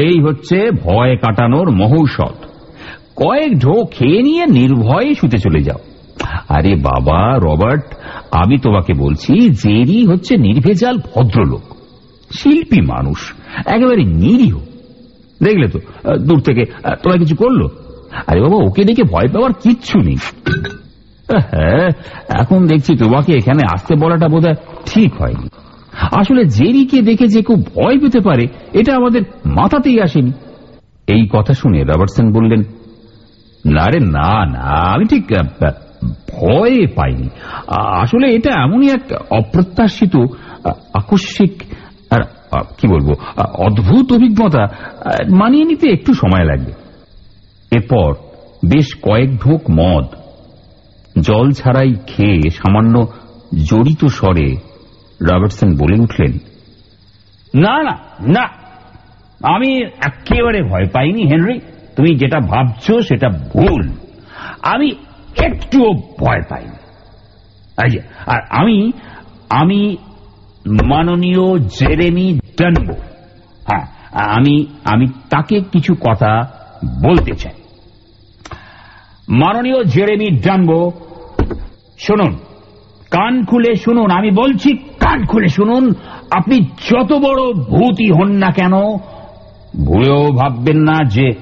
এই 0.01 0.15
হচ্ছে 0.21 0.57
ভয় 0.83 1.13
কাটানোর 1.15 1.71
মহৌষধ। 1.71 2.35
কয়েক 3.15 3.51
ঢো 3.59 3.75
খেয়ে 3.85 4.19
নিয়ে 4.21 4.43
নির্ভয়ে 4.45 5.15
শুতে 5.15 5.37
চলে 5.37 5.61
যাও। 5.63 5.81
আরে 6.49 6.75
বাবা 6.75 7.19
রবার্ট, 7.37 7.87
আমি 8.31 8.55
তোমাকে 8.57 8.93
বলছি, 8.93 9.33
জেরি 9.49 10.05
হচ্ছে 10.05 10.37
নির্ভেজাল 10.37 10.95
ভদ্রলোক। 10.97 11.65
শিল্পী 12.31 12.79
মানুষ, 12.81 13.19
একেবারে 13.65 14.03
নিরীহ। 14.03 14.55
দেখলে 15.43 15.67
তো, 15.67 15.79
দূর 16.17 16.39
থেকে 16.39 16.63
তোরা 17.03 17.17
কিছু 17.17 17.35
করল? 17.35 17.61
আরে 18.27 18.39
বাবা, 18.41 18.57
ওকে 18.67 18.83
দেখে 18.83 19.03
ভয় 19.03 19.29
পাওয়ার 19.33 19.53
কিচ্ছু 19.53 19.97
নেই। 19.99 20.19
এখন 22.41 22.59
দেখছি 22.67 22.91
তোমাকে 22.95 23.31
এখানে 23.39 23.61
আসতে 23.73 23.93
বলাটা 23.95 24.27
বোধ 24.33 24.45
ঠিক 24.85 25.11
হয়নি। 25.21 25.47
আসলে 26.21 26.41
জেরিকে 26.57 26.99
দেখে 27.01 27.27
যে 27.27 27.41
কেউ 27.47 27.57
ভয় 27.73 27.97
পেতে 28.01 28.19
পারে, 28.27 28.45
এটা 28.79 28.91
আমাদের 28.95 29.21
মাথাতেই 29.45 29.97
আসেনি। 30.01 30.31
এই 31.07 31.23
কথা 31.35 31.53
শুনে 31.53 31.79
রবার্টসন 31.83 32.27
বললেন, 32.31 32.61
না 33.75 33.85
রে, 33.91 33.99
না 34.17 34.31
না, 34.53 34.65
আমি 34.93 35.05
ঠিক 35.05 35.23
ভয় 36.33 36.77
পাইনি। 36.97 37.27
আসলে 38.03 38.25
এটা 38.37 38.51
এমনই 38.65 38.89
এক 38.97 39.03
অপ্রত্যাশিত 39.39 40.15
আকস্মিক, 41.01 41.53
আর 42.13 42.21
কি 42.77 42.85
বলব 42.87 43.09
অদ্ভুত 43.67 44.07
অভিজ্ঞতা 44.17 44.63
মানিয়ে 45.39 45.65
নিতে 45.65 45.85
একটু 45.87 46.11
সময় 46.13 46.45
লাগবে। 46.51 46.71
এরপর 47.71 48.09
বেশ 48.65 48.87
কয়েক 49.05 49.29
ঢোক 49.43 49.61
মদ 49.79 50.05
জল 51.19 51.51
ছাড়াই 51.51 51.93
খেয়ে 52.07 52.49
সামান্য 52.49 53.07
জড়িত 53.63 54.05
স্বরে 54.05 54.57
রবার্টসন 55.21 55.77
বলে 55.77 56.01
উঠলেন, 56.01 56.31
না 57.61 57.83
না 57.83 57.97
না, 58.19 58.49
আমি 59.43 59.83
একেবারে 59.83 60.63
ভয় 60.63 60.87
পাইনি, 60.87 61.25
হেনরি। 61.25 61.59
তুমি 61.95 62.15
যেটা 62.15 62.39
ভাবছ 62.39 63.07
সেটা 63.07 63.29
ভুল। 63.29 63.89
আমি 64.61 64.91
একটুও 65.37 65.93
ভয় 65.93 66.41
পাইনি। 66.49 67.97
আর 68.27 68.39
আমি 68.49 68.91
আমি 69.49 69.97
মাননীয় 70.85 71.59
জেরেমি 71.59 72.39
ডানবো। 72.61 72.93
হ্যাঁ 73.67 73.85
আমি 74.11 74.65
আমি 74.83 75.07
তাকে 75.29 75.61
কিছু 75.61 75.95
কথা 75.95 76.51
বলতে 77.03 77.31
চাই। 77.35 77.62
মাননীয় 79.27 79.83
জেরেমি 79.83 80.31
ডানবো 80.31 80.91
শুনুন, 81.97 82.33
কান 83.11 83.45
খুলে 83.45 83.75
শুনুন, 83.75 84.11
আমি 84.11 84.31
বলছি 84.31 84.77
কান 84.99 85.25
খুলে 85.25 85.49
শুনুন, 85.49 85.93
আপনি 86.31 86.65
যত 86.89 87.13
বড় 87.13 87.53
ভূতই 87.53 88.11
হন 88.11 88.31
না 88.31 88.51
কেন, 88.51 88.73
ভুলেও 89.85 90.23
ভাববেন 90.31 90.77
না 90.77 91.03
যে 91.03 91.33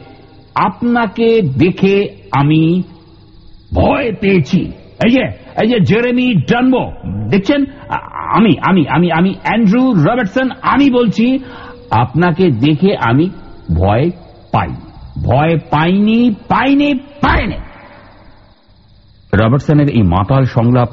আপনাকে 0.55 1.41
দেখে 1.41 2.09
আমি 2.31 2.83
ভয় 3.73 4.11
পেয়েছি। 4.11 4.71
এই 5.05 5.11
যে 5.11 5.23
এই 5.61 5.67
যে 5.67 5.79
জেরেমি 5.79 6.33
ডানবো 6.33 6.91
দেখছেন? 7.29 7.65
আমি 8.35 8.57
আমি 8.61 8.87
আমি 8.87 9.11
আমি 9.11 9.35
অ্যান্ড্রু 9.43 9.93
রবার্টসন, 9.93 10.49
আমি 10.61 10.89
বলছি, 10.89 11.39
আপনাকে 11.91 12.51
দেখে 12.51 12.95
আমি 12.95 13.29
ভয় 13.73 14.11
পাই। 14.51 14.69
ভয় 15.23 15.57
পাইনি 15.69 16.35
পাইনি 16.47 16.93
পাইনি। 17.21 17.55
রবার্টসনের 19.39 19.89
এই 19.97 20.03
মাতাল 20.15 20.43
সংলাপ 20.45 20.89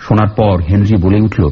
শোনার 0.00 0.30
পর 0.36 0.56
হেনরি 0.68 0.96
বলে 1.02 1.18
উঠল 1.26 1.42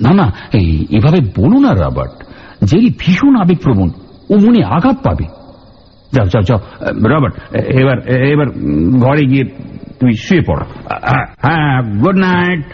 না 0.00 0.12
না 0.20 0.26
এই 0.58 0.68
এভাবে 0.90 1.20
বলো 1.38 1.56
না 1.64 1.70
রবার্ট। 1.82 2.16
জেরি 2.64 2.88
ভীষণ 2.98 3.34
আবেগপ্রবণ 3.42 3.88
ও 4.30 4.34
মনে 4.44 4.60
আঘাত 4.76 4.96
পাবে। 5.04 5.26
যাও 6.14 6.26
যাও 6.32 6.42
যাও 6.48 6.60
রবার্ট 7.12 7.34
এবার 7.80 7.98
এবার 8.32 8.48
ঘরে 9.04 9.24
গিয়ে 9.30 9.44
তুমি 9.98 10.12
শুয়ে 10.24 10.42
পড়ো। 10.46 10.64
হ্যাঁ, 11.44 11.76
good 12.02 12.18
night 12.26 12.64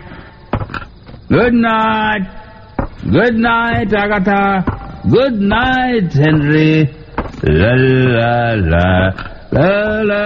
good 1.34 1.54
night 1.66 2.24
good 3.14 3.36
night 3.48 3.90
Agatha 4.04 4.42
good 5.14 5.36
night 5.54 6.08
Henry. 6.22 6.72
লা 7.60 7.74
লা 8.72 8.88
লা 9.54 9.72
লা 10.10 10.22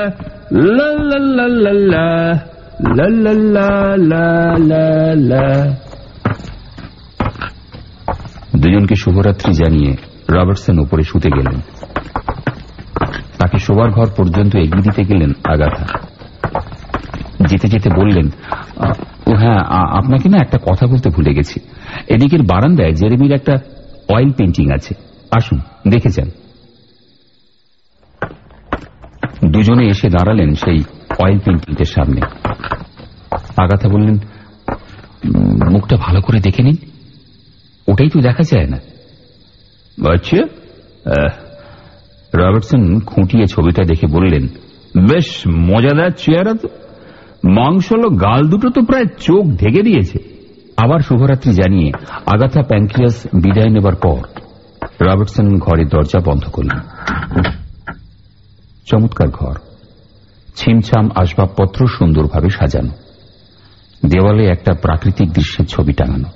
La 0.55 0.63
la 0.63 1.19
la 1.37 1.47
la 1.65 1.73
la. 1.93 2.09
La 2.97 3.07
la 3.25 3.33
la 3.55 3.71
la 4.11 4.27
la 4.71 4.87
la. 5.31 5.75
দুজনকে 8.57 8.95
শুভরাত্রি 8.95 9.53
জানিয়ে 9.53 9.93
রবার্টসন 10.31 10.79
উপরে 10.79 11.03
শুতে 11.03 11.29
গেলেন। 11.31 11.61
তাকে 13.39 13.59
শোবার 13.59 13.91
ঘর 13.91 14.09
পর্যন্ত 14.17 14.57
এগিয়ে 14.57 14.83
দিতে 14.83 15.05
গেলেন 15.05 15.33
আগাথা। 15.45 15.87
যেতে 17.47 17.69
যেতে 17.69 17.91
বললেন 17.91 18.27
ও 19.27 19.35
হ্যাঁ 19.35 19.59
আপনাকে 19.99 20.29
না 20.29 20.39
একটা 20.41 20.59
কথা 20.59 20.87
বলতে 20.87 21.11
ভুলে 21.11 21.35
গেছি। 21.35 21.61
এদিকের 22.09 22.43
বারান্দায় 22.43 22.93
জেরেমির 22.93 23.33
একটা 23.33 23.59
অয়েল 24.09 24.33
পেন্টিং 24.33 24.73
আছে। 24.73 24.95
আসুন, 25.31 25.61
দেখে 25.89 26.09
যান। 26.09 26.31
দুজনে 29.55 29.87
এসে 29.87 30.09
দাঁড়ালেন 30.09 30.55
সেই 30.55 30.83
অয়েল 31.19 31.39
পেন্টিংটার 31.39 31.91
সামনে। 31.95 32.21
আগাথা 33.57 33.89
বললেন 33.89 34.17
মুখটা 35.73 35.97
ভালো 35.97 36.21
করে 36.21 36.41
দেখে 36.41 36.63
নিন। 36.63 36.77
ওটাই 37.89 38.09
তো 38.09 38.21
দেখা 38.21 38.43
যায় 38.43 38.67
না। 38.67 38.77
আচ্ছা 40.13 40.37
রবার্টসন 42.35 43.01
খুঁটিয়ে 43.01 43.47
ছবিটা 43.47 43.83
দেখে 43.85 44.07
বললেন, 44.07 44.49
বেশ, 45.09 45.43
মজাদার 45.49 46.11
চেহারা 46.11 46.55
তো। 46.55 46.69
মাংসলো 47.49 48.09
গাল 48.09 48.49
দুটো 48.49 48.69
তো 48.71 48.83
প্রায় 48.83 49.07
চোখ 49.21 49.45
ঢেকে 49.47 49.83
দিয়েছে। 49.83 50.19
আবার 50.77 51.01
শুভরাত্রি 51.01 51.53
জানিয়ে 51.53 51.91
আগাথা 52.27 52.63
প্যাঙ্ক্রিয়াস 52.63 53.27
বিদায় 53.35 53.71
নেবার 53.71 53.95
পর 53.95 54.21
রবার্টসন 55.01 55.59
ঘরের 55.59 55.89
দরজা 55.89 56.21
বন্ধ 56.25 56.45
করলেন। 56.45 56.81
চমৎকার 58.87 59.29
ঘর। 59.29 59.55
ছিমছাম 60.57 61.11
আসবাবপত্র 61.15 61.87
সুন্দরভাবে 61.87 62.51
সাজানো। 62.51 62.93
দেওয়ালে 64.07 64.47
একটা 64.47 64.73
প্রাকৃতিক 64.73 65.33
দৃশ্যের 65.33 65.67
ছবি 65.67 65.93
টাঙানো। 65.93 66.29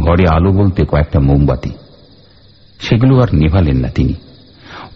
ঘরে 0.00 0.24
আলো 0.30 0.52
বলতে 0.52 0.84
কয়েকটা 0.84 1.20
মোমবাতি। 1.20 1.70
সেগুলো 2.78 3.20
আর 3.20 3.28
নেভালেন 3.32 3.76
না 3.76 3.88
তিনি। 3.88 4.14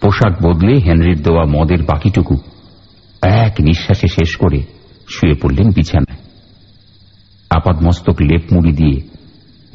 পোশাক 0.01 0.41
বদলে 0.43 0.77
হেনরির 0.77 1.23
দেওয়া 1.23 1.45
মদের 1.45 1.83
বাকিটুকু 1.83 2.37
এক 3.21 3.53
নিঃশ্বাসে 3.59 4.07
শেষ 4.07 4.35
করে 4.35 4.63
শুয়ে 5.07 5.33
পড়লেন 5.33 5.69
বিছানায়। 5.71 6.17
আপাদ 7.49 7.83
মস্তক 7.83 8.21
লেপ 8.21 8.53
মুড়ি 8.53 8.71
দিয়ে 8.71 9.01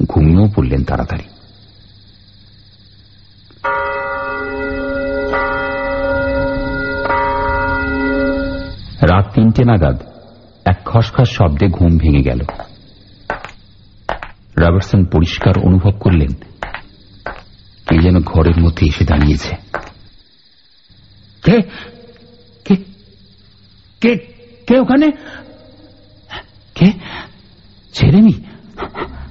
ঘুমিয়েও 0.09 0.49
পড়লেন 0.55 0.83
তাড়াতাড়ি। 0.83 1.23
রাত 9.01 9.33
তিনটে 9.33 9.63
নাগাদ 9.63 9.97
এক 10.65 10.77
খসখস 10.85 11.29
শব্দে 11.29 11.67
ঘুম 11.67 11.97
ভেঙে 11.97 12.23
গেল। 12.23 12.41
রবার্টসন 14.57 15.05
পরিষ্কার 15.05 15.53
অনুভব 15.63 15.91
করলেন, 15.99 16.31
কে 17.87 17.99
যেন 17.99 18.19
ঘরের 18.21 18.61
মধ্যে 18.61 18.85
এসে 18.85 19.05
দাঁড়িয়েছে। 19.05 19.55
কে? 24.01 24.75
ওখানে? 24.79 25.11
কে? 26.75 26.91
ছেড়েনি 27.93 28.33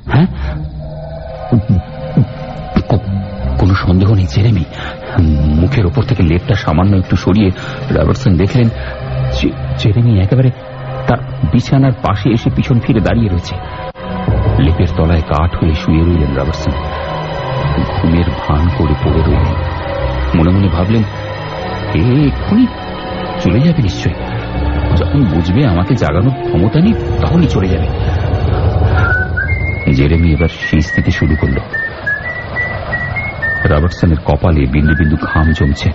হ্যাঁ? 0.06 0.26
কোনো 3.58 3.74
সন্দেহ 3.74 4.14
নেই 4.14 4.26
জেরেমি 4.26 4.64
মুখের 5.60 5.86
ওপর 5.86 6.02
থেকে 6.02 6.22
লেপটা 6.22 6.54
সামান্য 6.54 6.96
একটু 6.96 7.16
সরিয়ে 7.16 7.50
রবার্টসন 7.90 8.36
দেখলেন 8.36 8.68
জেরেমি 9.78 10.20
একেবারে 10.20 10.50
তার 11.06 11.18
বিছানার 11.52 11.92
পাশে 11.92 12.30
এসে 12.30 12.50
পিছন 12.50 12.80
ফিরে 12.80 13.00
দাঁড়িয়ে 13.00 13.28
রয়েছে। 13.28 13.54
লেপের 14.58 14.86
তলায় 14.96 15.20
কাঠ 15.20 15.56
হয়ে 15.56 15.74
শুয়ে 15.74 15.98
রইলেন 15.98 16.34
রবার্টসন 16.34 16.70
ঘুমের 17.84 18.24
ভান 18.30 18.68
করে 18.78 18.94
পড়ে 19.04 19.22
রইলেন। 19.22 19.54
মনে 20.34 20.50
মনে 20.50 20.68
ভাবলেন, 20.68 21.02
এ, 21.94 22.26
এক্ষুনি 22.26 22.66
চলে 23.40 23.60
যাবে 23.60 23.82
নিশ্চয়। 23.82 24.14
যখন 24.96 25.24
বুঝবে 25.24 25.66
আমাকে 25.66 25.94
জাগানোর 25.94 26.30
ক্ষমতা 26.30 26.80
নেই, 26.80 26.94
তখনই 27.22 27.46
চলে 27.46 27.68
যাবে। 27.68 27.86
জেরেমি 29.92 30.32
এবার 30.32 30.48
সেই 30.48 30.80
স্থিতি 30.80 31.10
শুরু 31.10 31.36
করল। 31.36 31.56
রবার্টসনের 33.64 34.16
কপালে 34.24 34.66
বিন্দু 34.66 34.94
বিন্দু 34.94 35.16
ঘাম 35.22 35.52
জমছে। 35.52 35.90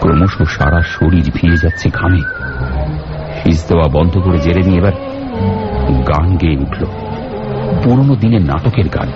ক্রমশ 0.00 0.42
সারা 0.48 0.80
শরীর 0.80 1.30
ভিজে 1.34 1.56
যাচ্ছে 1.56 1.90
ঘামে। 1.90 2.47
ফিস 3.48 3.68
দেওয়া 3.68 3.88
বন্ধ 3.88 4.18
করে 4.18 4.38
জেরেমি 4.38 4.76
এবার 4.76 4.92
গান 6.02 6.36
গেয়ে 6.36 6.56
উঠল। 6.56 6.84
পুরনো 7.84 8.16
দিনের 8.16 8.40
নাটকের 8.40 8.88
গান। 8.88 9.08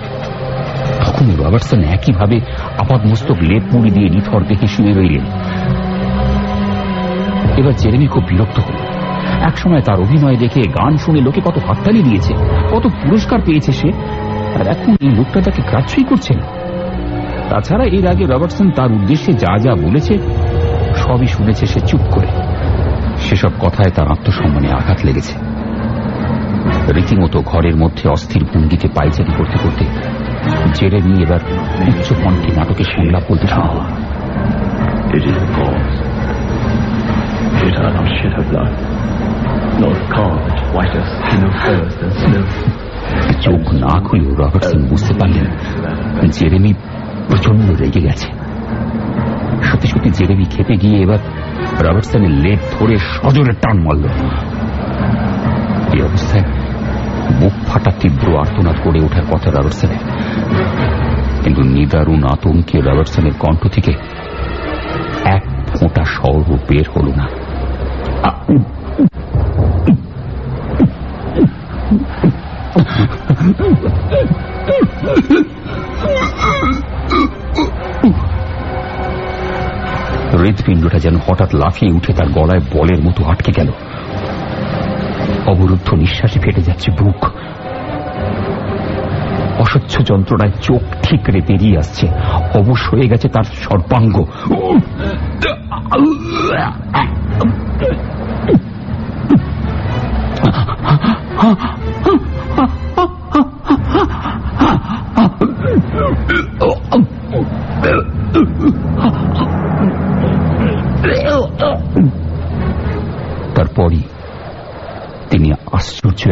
তখন 1.05 1.35
রবার্টসন 1.39 1.83
একইভাবে 1.83 2.39
আপাদ 2.79 3.05
মস্তক 3.05 3.35
লেপ 3.41 3.63
মুড়ি 3.73 3.91
দিয়ে 3.91 4.09
নিথর 4.09 4.43
দেখে 4.43 4.67
শুয়ে 4.67 4.93
রইলেন। 4.93 5.25
এবার 7.57 7.75
জেরেমি 7.77 8.07
খুব 8.07 8.23
বিরক্ত 8.23 8.59
হল। 8.59 8.75
একসময় 9.41 9.81
তার 9.81 9.99
অভিনয় 9.99 10.35
দেখে 10.35 10.61
গান 10.61 10.97
শুনে 10.97 11.21
লোকে 11.21 11.41
কত 11.41 11.57
হাততালি 11.67 12.03
দিয়েছে, 12.03 12.33
কত 12.71 12.87
পুরস্কার 12.87 13.39
পেয়েছে 13.45 13.71
সে, 13.71 13.89
আর 14.55 14.67
এখন 14.67 14.95
এই 15.01 15.09
লোকটা 15.09 15.41
তাকে 15.41 15.61
গ্রাহ্যই 15.61 16.03
করছে 16.03 16.33
না। 16.33 16.43
তাছাড়া 17.49 17.85
এর 17.85 18.07
আগে 18.07 18.25
রবার্টসন 18.25 18.71
তার 18.71 18.91
উদ্দেশ্যে 18.91 19.33
যা 19.33 19.57
যা 19.57 19.75
বলেছে, 19.75 20.17
সবই 20.95 21.27
শুনেছে 21.27 21.65
সে 21.65 21.79
চুপ 21.79 22.01
করে। 22.11 22.42
সেসব 23.27 23.53
কথায় 23.59 23.91
তার 23.91 24.07
আত্মসম্মানে 24.07 24.69
আঘাত 24.71 24.99
লেগেছে 25.05 25.35
রীতিমতো 26.93 27.37
ঘরের 27.41 27.75
মধ্যে 27.77 28.05
অস্থির 28.07 28.43
ভঙ্গিতে 28.43 28.87
পাইচারি 28.87 29.31
করতে 29.37 29.57
করতে 29.57 29.85
জেরে 30.73 30.99
নিয়ে 31.01 31.23
এবার 31.23 31.41
উচ্চ 31.87 32.07
কণ্ঠে 32.13 32.49
নাটকে 32.55 32.83
সংলাপ 32.93 33.23
বলতে 33.29 33.47
শুরু 33.47 33.69
It 35.09 35.23
is 35.23 35.41
cause. 35.55 35.95
It 37.63 37.75
are 37.77 37.93
not 37.93 38.07
shed 38.17 38.33
of 38.33 38.45
blood, 38.49 38.73
nor 39.79 39.93
carved 40.09 40.59
white 40.73 40.95
skin 41.07 41.41
of 41.43 41.53
first 41.63 41.97
and 42.01 42.13
snow. 42.13 42.45
চোখ 43.41 43.63
না 43.75 43.93
খুলেও 44.05 44.31
রবার্টসন 44.33 44.81
বুঝতে 44.87 45.13
পারলেন 45.13 45.47
জেরেমি 46.31 46.71
প্রচণ্ড 47.27 47.65
রেগে 47.81 48.01
গেছে 48.01 48.27
সত্যি 49.63 49.87
সত্যি 49.87 50.09
জেরেমি 50.09 50.45
খেপে 50.45 50.75
গিয়ে 50.77 50.97
এবার 51.01 51.21
রবার্টসনের 51.85 52.33
লেপ 52.43 52.59
ধরে 52.73 52.95
সজোরে 53.13 53.53
টান 53.61 53.77
মারল। 53.85 54.03
এই 55.93 56.01
অবস্থায় 56.01 56.45
বুক 57.39 57.55
ফাটা 57.67 57.91
তীব্র 57.99 58.25
আর্তনাদ 58.37 58.77
করে 58.83 58.99
ওঠার 59.05 59.25
কথা 59.31 59.47
রবার্টসনের 59.49 60.01
কিন্তু 61.43 61.61
নিদারুণ 61.75 62.23
আতঙ্কে 62.23 62.77
রবার্টসনের 62.81 63.35
কণ্ঠ 63.39 63.61
থেকে 63.67 63.91
এক 65.35 65.43
ফোঁটা 65.75 66.03
স্বর 66.13 66.39
বের 66.67 66.85
হল 66.95 67.07
না। 67.19 67.25
হৃৎপিণ্ডটা 80.43 80.99
যেন 80.99 81.15
হঠাৎ 81.15 81.55
লাফিয়ে 81.55 81.93
উঠে 81.93 82.13
তার 82.13 82.27
গলায় 82.27 82.61
বলের 82.73 83.03
মতো 83.03 83.25
আটকে 83.25 83.51
গেল। 83.55 83.69
অবরুদ্ধ 85.47 85.93
নিঃশ্বাসে 85.93 86.39
ফেটে 86.39 86.61
যাচ্ছে 86.61 86.91
বুক। 86.91 87.25
অসহ্য 89.59 90.05
যন্ত্রণায় 90.05 90.51
চোখ 90.61 90.81
ঠিকরে 91.03 91.41
বেরিয়ে 91.41 91.77
আসছে। 91.77 92.07
অবশ্য 92.55 92.95
হয়ে 92.95 93.07
গেছে 93.07 93.29
তার 93.29 93.43
সর্বাঙ্গ। 93.43 94.23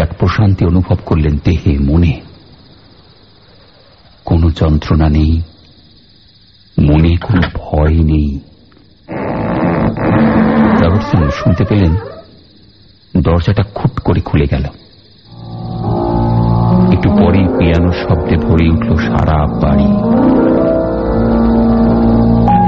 এক 0.01 0.13
প্রশান্তি 0.19 0.65
অনুভব 0.65 0.95
করলেন 1.05 1.37
দেহে, 1.45 1.79
মনে। 1.79 2.21
কোনো 4.25 4.49
যন্ত্রণা 4.49 5.09
নেই, 5.09 5.41
মনে 6.79 7.17
কোনো 7.17 7.41
ভয় 7.53 7.93
নেই। 7.93 8.39
রবার্টসন 10.81 11.29
শুনতে 11.29 11.63
পেলেন, 11.63 11.95
দরজাটা 13.17 13.63
খুট 13.75 13.99
করে 13.99 14.21
খুলে 14.21 14.47
গেল। 14.51 14.65
একটু 16.93 17.09
পরেই 17.09 17.47
পিয়ানোর 17.57 17.93
শব্দে 17.93 18.35
ভরে 18.37 18.69
উঠল 18.69 18.97
সারা 18.97 19.47
বাড়ি। 19.47 19.87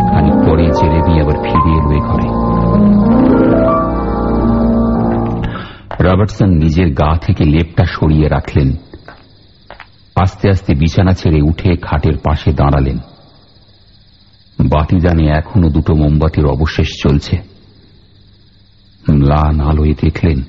খানিক 0.10 0.50
পরে 0.50 0.66
জেরেমি 0.66 1.22
আবার 1.22 1.36
ফিরে 1.36 1.72
এলো 1.72 1.92
এ 1.92 2.00
ঘরে। 2.00 2.30
রবার্টসন 6.04 6.50
নিজের 6.50 6.94
গা 6.94 7.18
থেকে 7.18 7.44
লেপটা 7.46 7.86
সরিয়ে 7.86 8.28
রাখলেন। 8.28 8.72
আস্তে 10.16 10.50
আস্তে 10.50 10.76
বিছানা 10.76 11.12
ছেড়ে 11.12 11.42
উঠে 11.42 11.76
খাটের 11.76 12.18
পাশে 12.18 12.54
দাঁড়ালেন। 12.54 12.98
বাতিদানে 14.60 15.28
এখনও 15.28 15.70
দুটো 15.70 15.96
মোমবাতির 15.96 16.46
অবশেষ 16.46 16.88
চলছে। 17.04 17.38
ম্লান 19.12 19.60
আলোয় 19.60 19.94
দেখলেন, 19.94 20.42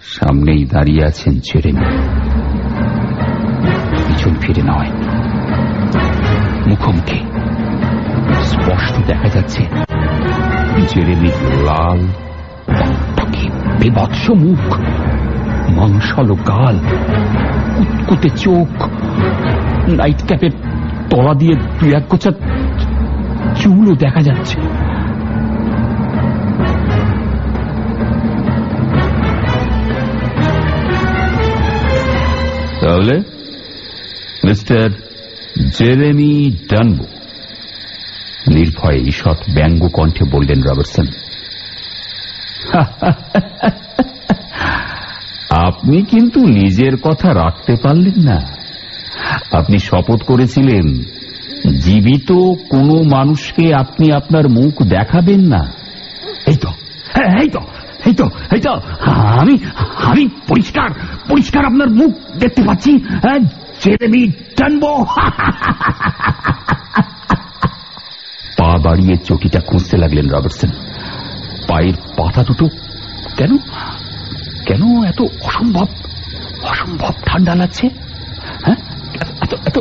সামনেই 0.00 0.64
দাঁড়িয়ে 0.64 1.04
আছেন 1.04 1.34
জেরেমি 1.34 1.86
পিছন 4.06 4.34
ফিরে 4.34 4.62
নয়। 4.62 4.90
মুখোমুখি। 6.66 7.20
স্পষ্ট 8.42 9.06
দেখা 9.06 9.28
যাচ্ছে 9.28 9.62
জেরেমির 10.88 11.38
লাল 11.62 12.00
বিভৎস 13.82 14.24
মুখ, 14.42 14.64
মাংসালো 15.76 16.34
গাল 16.34 16.76
কুতকুতে 17.76 18.28
চোখ 18.36 18.70
নাইট 19.88 20.20
ক্যাপের 20.26 20.54
তলা 21.10 21.32
দিয়ে 21.34 21.54
দু 21.78 21.86
এক 21.98 22.04
গোছা 22.08 22.30
চুলও 23.60 23.94
দেখা 23.94 24.20
যাচ্ছে। 24.22 24.58
তাহলে 32.80 33.14
মিস্টার 34.46 34.88
জেরেমি 35.78 36.32
ডানবো, 36.70 37.06
নির্ভয়ে 38.54 39.00
ঈষৎ 39.10 39.38
ব্যঙ্গ 39.54 39.82
কণ্ঠে 39.92 40.24
বললেন 40.30 40.58
রবার্টসন 40.62 41.06
আপনি 45.66 46.02
কিন্তু 46.02 46.40
নিজের 46.46 46.96
কথা 47.02 47.28
রাখতে 47.34 47.76
পারলেন 47.76 48.18
না। 48.24 48.38
আপনি 49.52 49.78
শপথ 49.78 50.22
করেছিলেন 50.22 50.86
জীবিত 51.80 52.30
কোনো 52.70 53.02
মানুষকে 53.02 53.74
আপনি 53.74 54.06
আপনার 54.12 54.48
মুখ 54.48 54.82
দেখাবেন 54.82 55.40
না। 55.40 55.62
এই 56.46 56.56
তো 56.56 56.70
এই 57.42 57.48
তো 57.48 57.60
এই 58.06 58.14
তো 58.14 58.26
এই 58.52 58.60
তো 58.60 58.72
আমি 59.40 59.54
আমি 60.02 60.28
পরিষ্কার 60.48 60.90
পরিষ্কার 61.28 61.62
আপনার 61.64 61.88
মুখ 61.90 62.12
দেখতে 62.38 62.62
পাচ্ছি 62.62 62.92
হ্যাঁ, 63.22 63.40
জেরেমি 63.82 64.22
টানবো। 64.56 64.92
পা 68.58 68.78
বাড়িয়ে 68.78 69.16
চটিটা 69.16 69.60
খুঁজতে 69.60 69.96
লাগলেন 69.96 70.26
রবার্টসন। 70.28 70.70
পায়ের 71.68 71.96
পাতা 72.16 72.42
দুটো 72.42 72.66
কেন 73.36 73.52
কেন 74.66 74.82
এত 75.04 75.20
অসম্ভব 75.42 75.88
অসম্ভব 76.62 77.12
ঠান্ডা 77.26 77.54
লাগছে 77.54 77.86
হ্যাঁ 78.64 78.78
এত 79.44 79.52
এত 79.68 79.76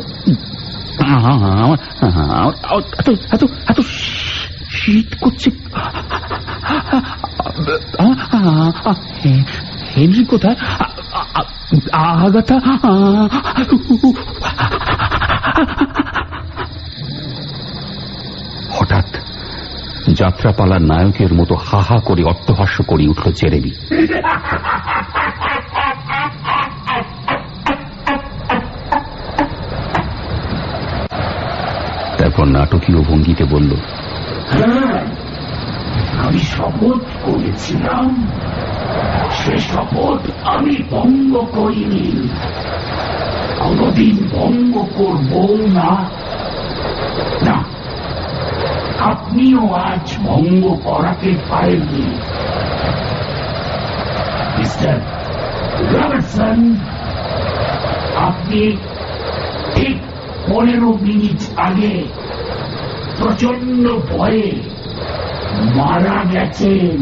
এত 2.99 3.09
এত 3.31 3.43
এত 3.67 3.79
শীত 4.71 5.09
করছে 5.21 5.49
হেনরি 9.91 10.23
কোথায় 10.25 10.57
আগাতা 12.03 12.57
হঠাৎ 18.71 19.07
যাত্রাপালার 20.21 20.81
নায়কের 20.81 21.31
মতো 21.33 21.55
হা 21.55 21.79
হা 21.89 21.97
করে 22.05 22.23
অট্টহাস্য 22.23 22.77
করে 22.83 23.03
উঠল 23.07 23.27
জেরেমি 23.31 23.71
তারপর 32.17 32.45
নাটকীয় 32.45 32.99
ভঙ্গিতে 33.01 33.43
বলল 33.43 33.71
আমি 36.25 36.41
শপথ 36.53 37.01
করেছিলাম। 37.25 38.07
সে 39.31 39.55
শপথ 39.57 40.21
আমি 40.43 40.75
ভঙ্গ 40.91 41.33
করিনি। 41.55 42.05
কোনদিন 43.59 44.15
ভঙ্গ 44.31 44.73
করব 44.97 45.31
না 45.77 45.89
আপনিও 49.31 49.63
আজ 49.87 50.07
ভঙ্গ 50.27 50.63
করাতে 50.83 51.31
পারেননি 51.49 52.05
আপনি 58.27 58.61
ঠিক 59.75 59.97
পনেরো 60.47 60.89
মিনিট 61.05 61.41
আগে 61.67 61.93
প্রচণ্ড 63.17 63.85
ভয়ে 64.11 64.47
মারা 65.77 66.17
গেছেন। 66.33 66.93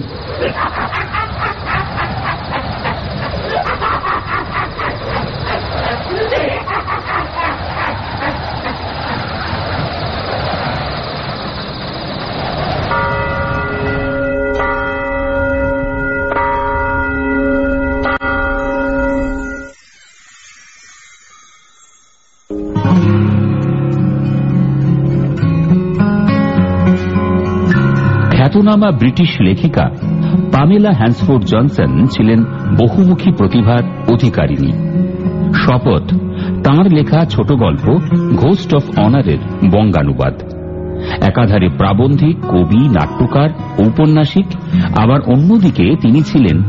খ্যাতনামা 28.49 28.91
ব্রিটিশ 28.91 29.41
লেখিকা 29.41 29.89
পামেলা 30.51 30.91
হ্যান্সফোর্ড 30.91 31.45
জনসন 31.45 32.05
ছিলেন 32.05 32.43
বহুমুখী 32.77 33.31
প্রতিভার 33.31 33.83
অধিকারিণী। 34.13 34.71
শপথ, 35.53 36.13
তাঁর 36.63 36.91
লেখা 36.91 37.25
ছোট 37.25 37.51
গল্প, 37.51 37.99
ঘোস্ট 38.35 38.75
অফ 38.75 38.99
অনারের 38.99 39.37
বঙ্গানুবাদ। 39.71 40.33
একাধারে 41.23 41.69
প্রাবন্ধিক, 41.69 42.37
কবি, 42.49 42.89
নাট্যকার, 42.89 43.49
ঔপন্যাসিক, 43.79 44.45
আবার 44.97 45.21
অন্যদিকে 45.21 45.95
তিনি 46.01 46.21
ছিলেন 46.21 46.61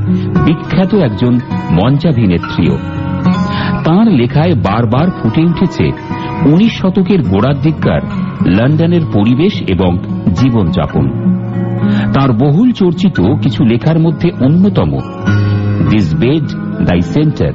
বিখ্যাত 0.45 0.95
একজন 0.95 1.35
মঞ্চাভিনেত্রীও। 1.71 2.79
তাঁর 3.85 4.07
লেখায় 4.07 4.55
বারবার 4.55 5.11
ফুটে 5.11 5.43
উঠেছে 5.43 5.85
উনিশ 6.47 6.81
শতকের 6.81 7.23
গোড়ার 7.23 7.55
দিককার 7.63 8.01
লন্ডনের 8.47 9.01
পরিবেশ 9.13 9.63
এবং 9.69 9.99
জীবনযাপন। 10.35 11.31
তার 12.15 12.33
বহুল 12.33 12.73
চর্চিত 12.73 13.21
কিছু 13.43 13.65
লেখার 13.65 13.99
মধ্যে 13.99 14.31
অন্যতম। 14.31 14.91
This 15.91 16.15
bed 16.15 16.47
thy 16.87 17.01
centre 17.01 17.53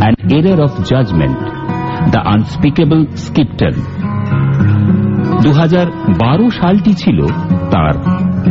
and 0.00 0.32
error 0.32 0.60
of 0.60 0.70
judgement 0.90 1.38
the 2.10 2.18
unspeakable 2.18 3.06
Skipton 3.16 3.74
দু 5.42 5.52
সালটি 6.50 6.94
ছিল 6.94 7.26
তার 7.70 7.94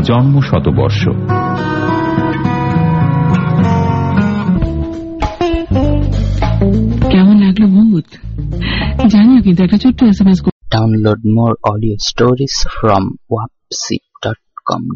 জন্ম 0.02 0.42
শতবর্ষ 0.42 1.02
কেমন 7.10 7.36
লাগল 7.42 7.66
ভূত 7.66 8.08
জানিও 9.08 9.42
কিন্তু 9.42 9.64
একটা 9.64 9.78
ছোট্ট 9.78 10.04
S 10.04 10.22
M 10.22 10.28
S 10.28 10.42
Download 10.76 11.22
more 11.40 11.56
audio 11.64 11.96
stories 12.10 12.56
from 12.80 13.04
wapsi.com. 13.32 14.15
outcome 14.70 14.90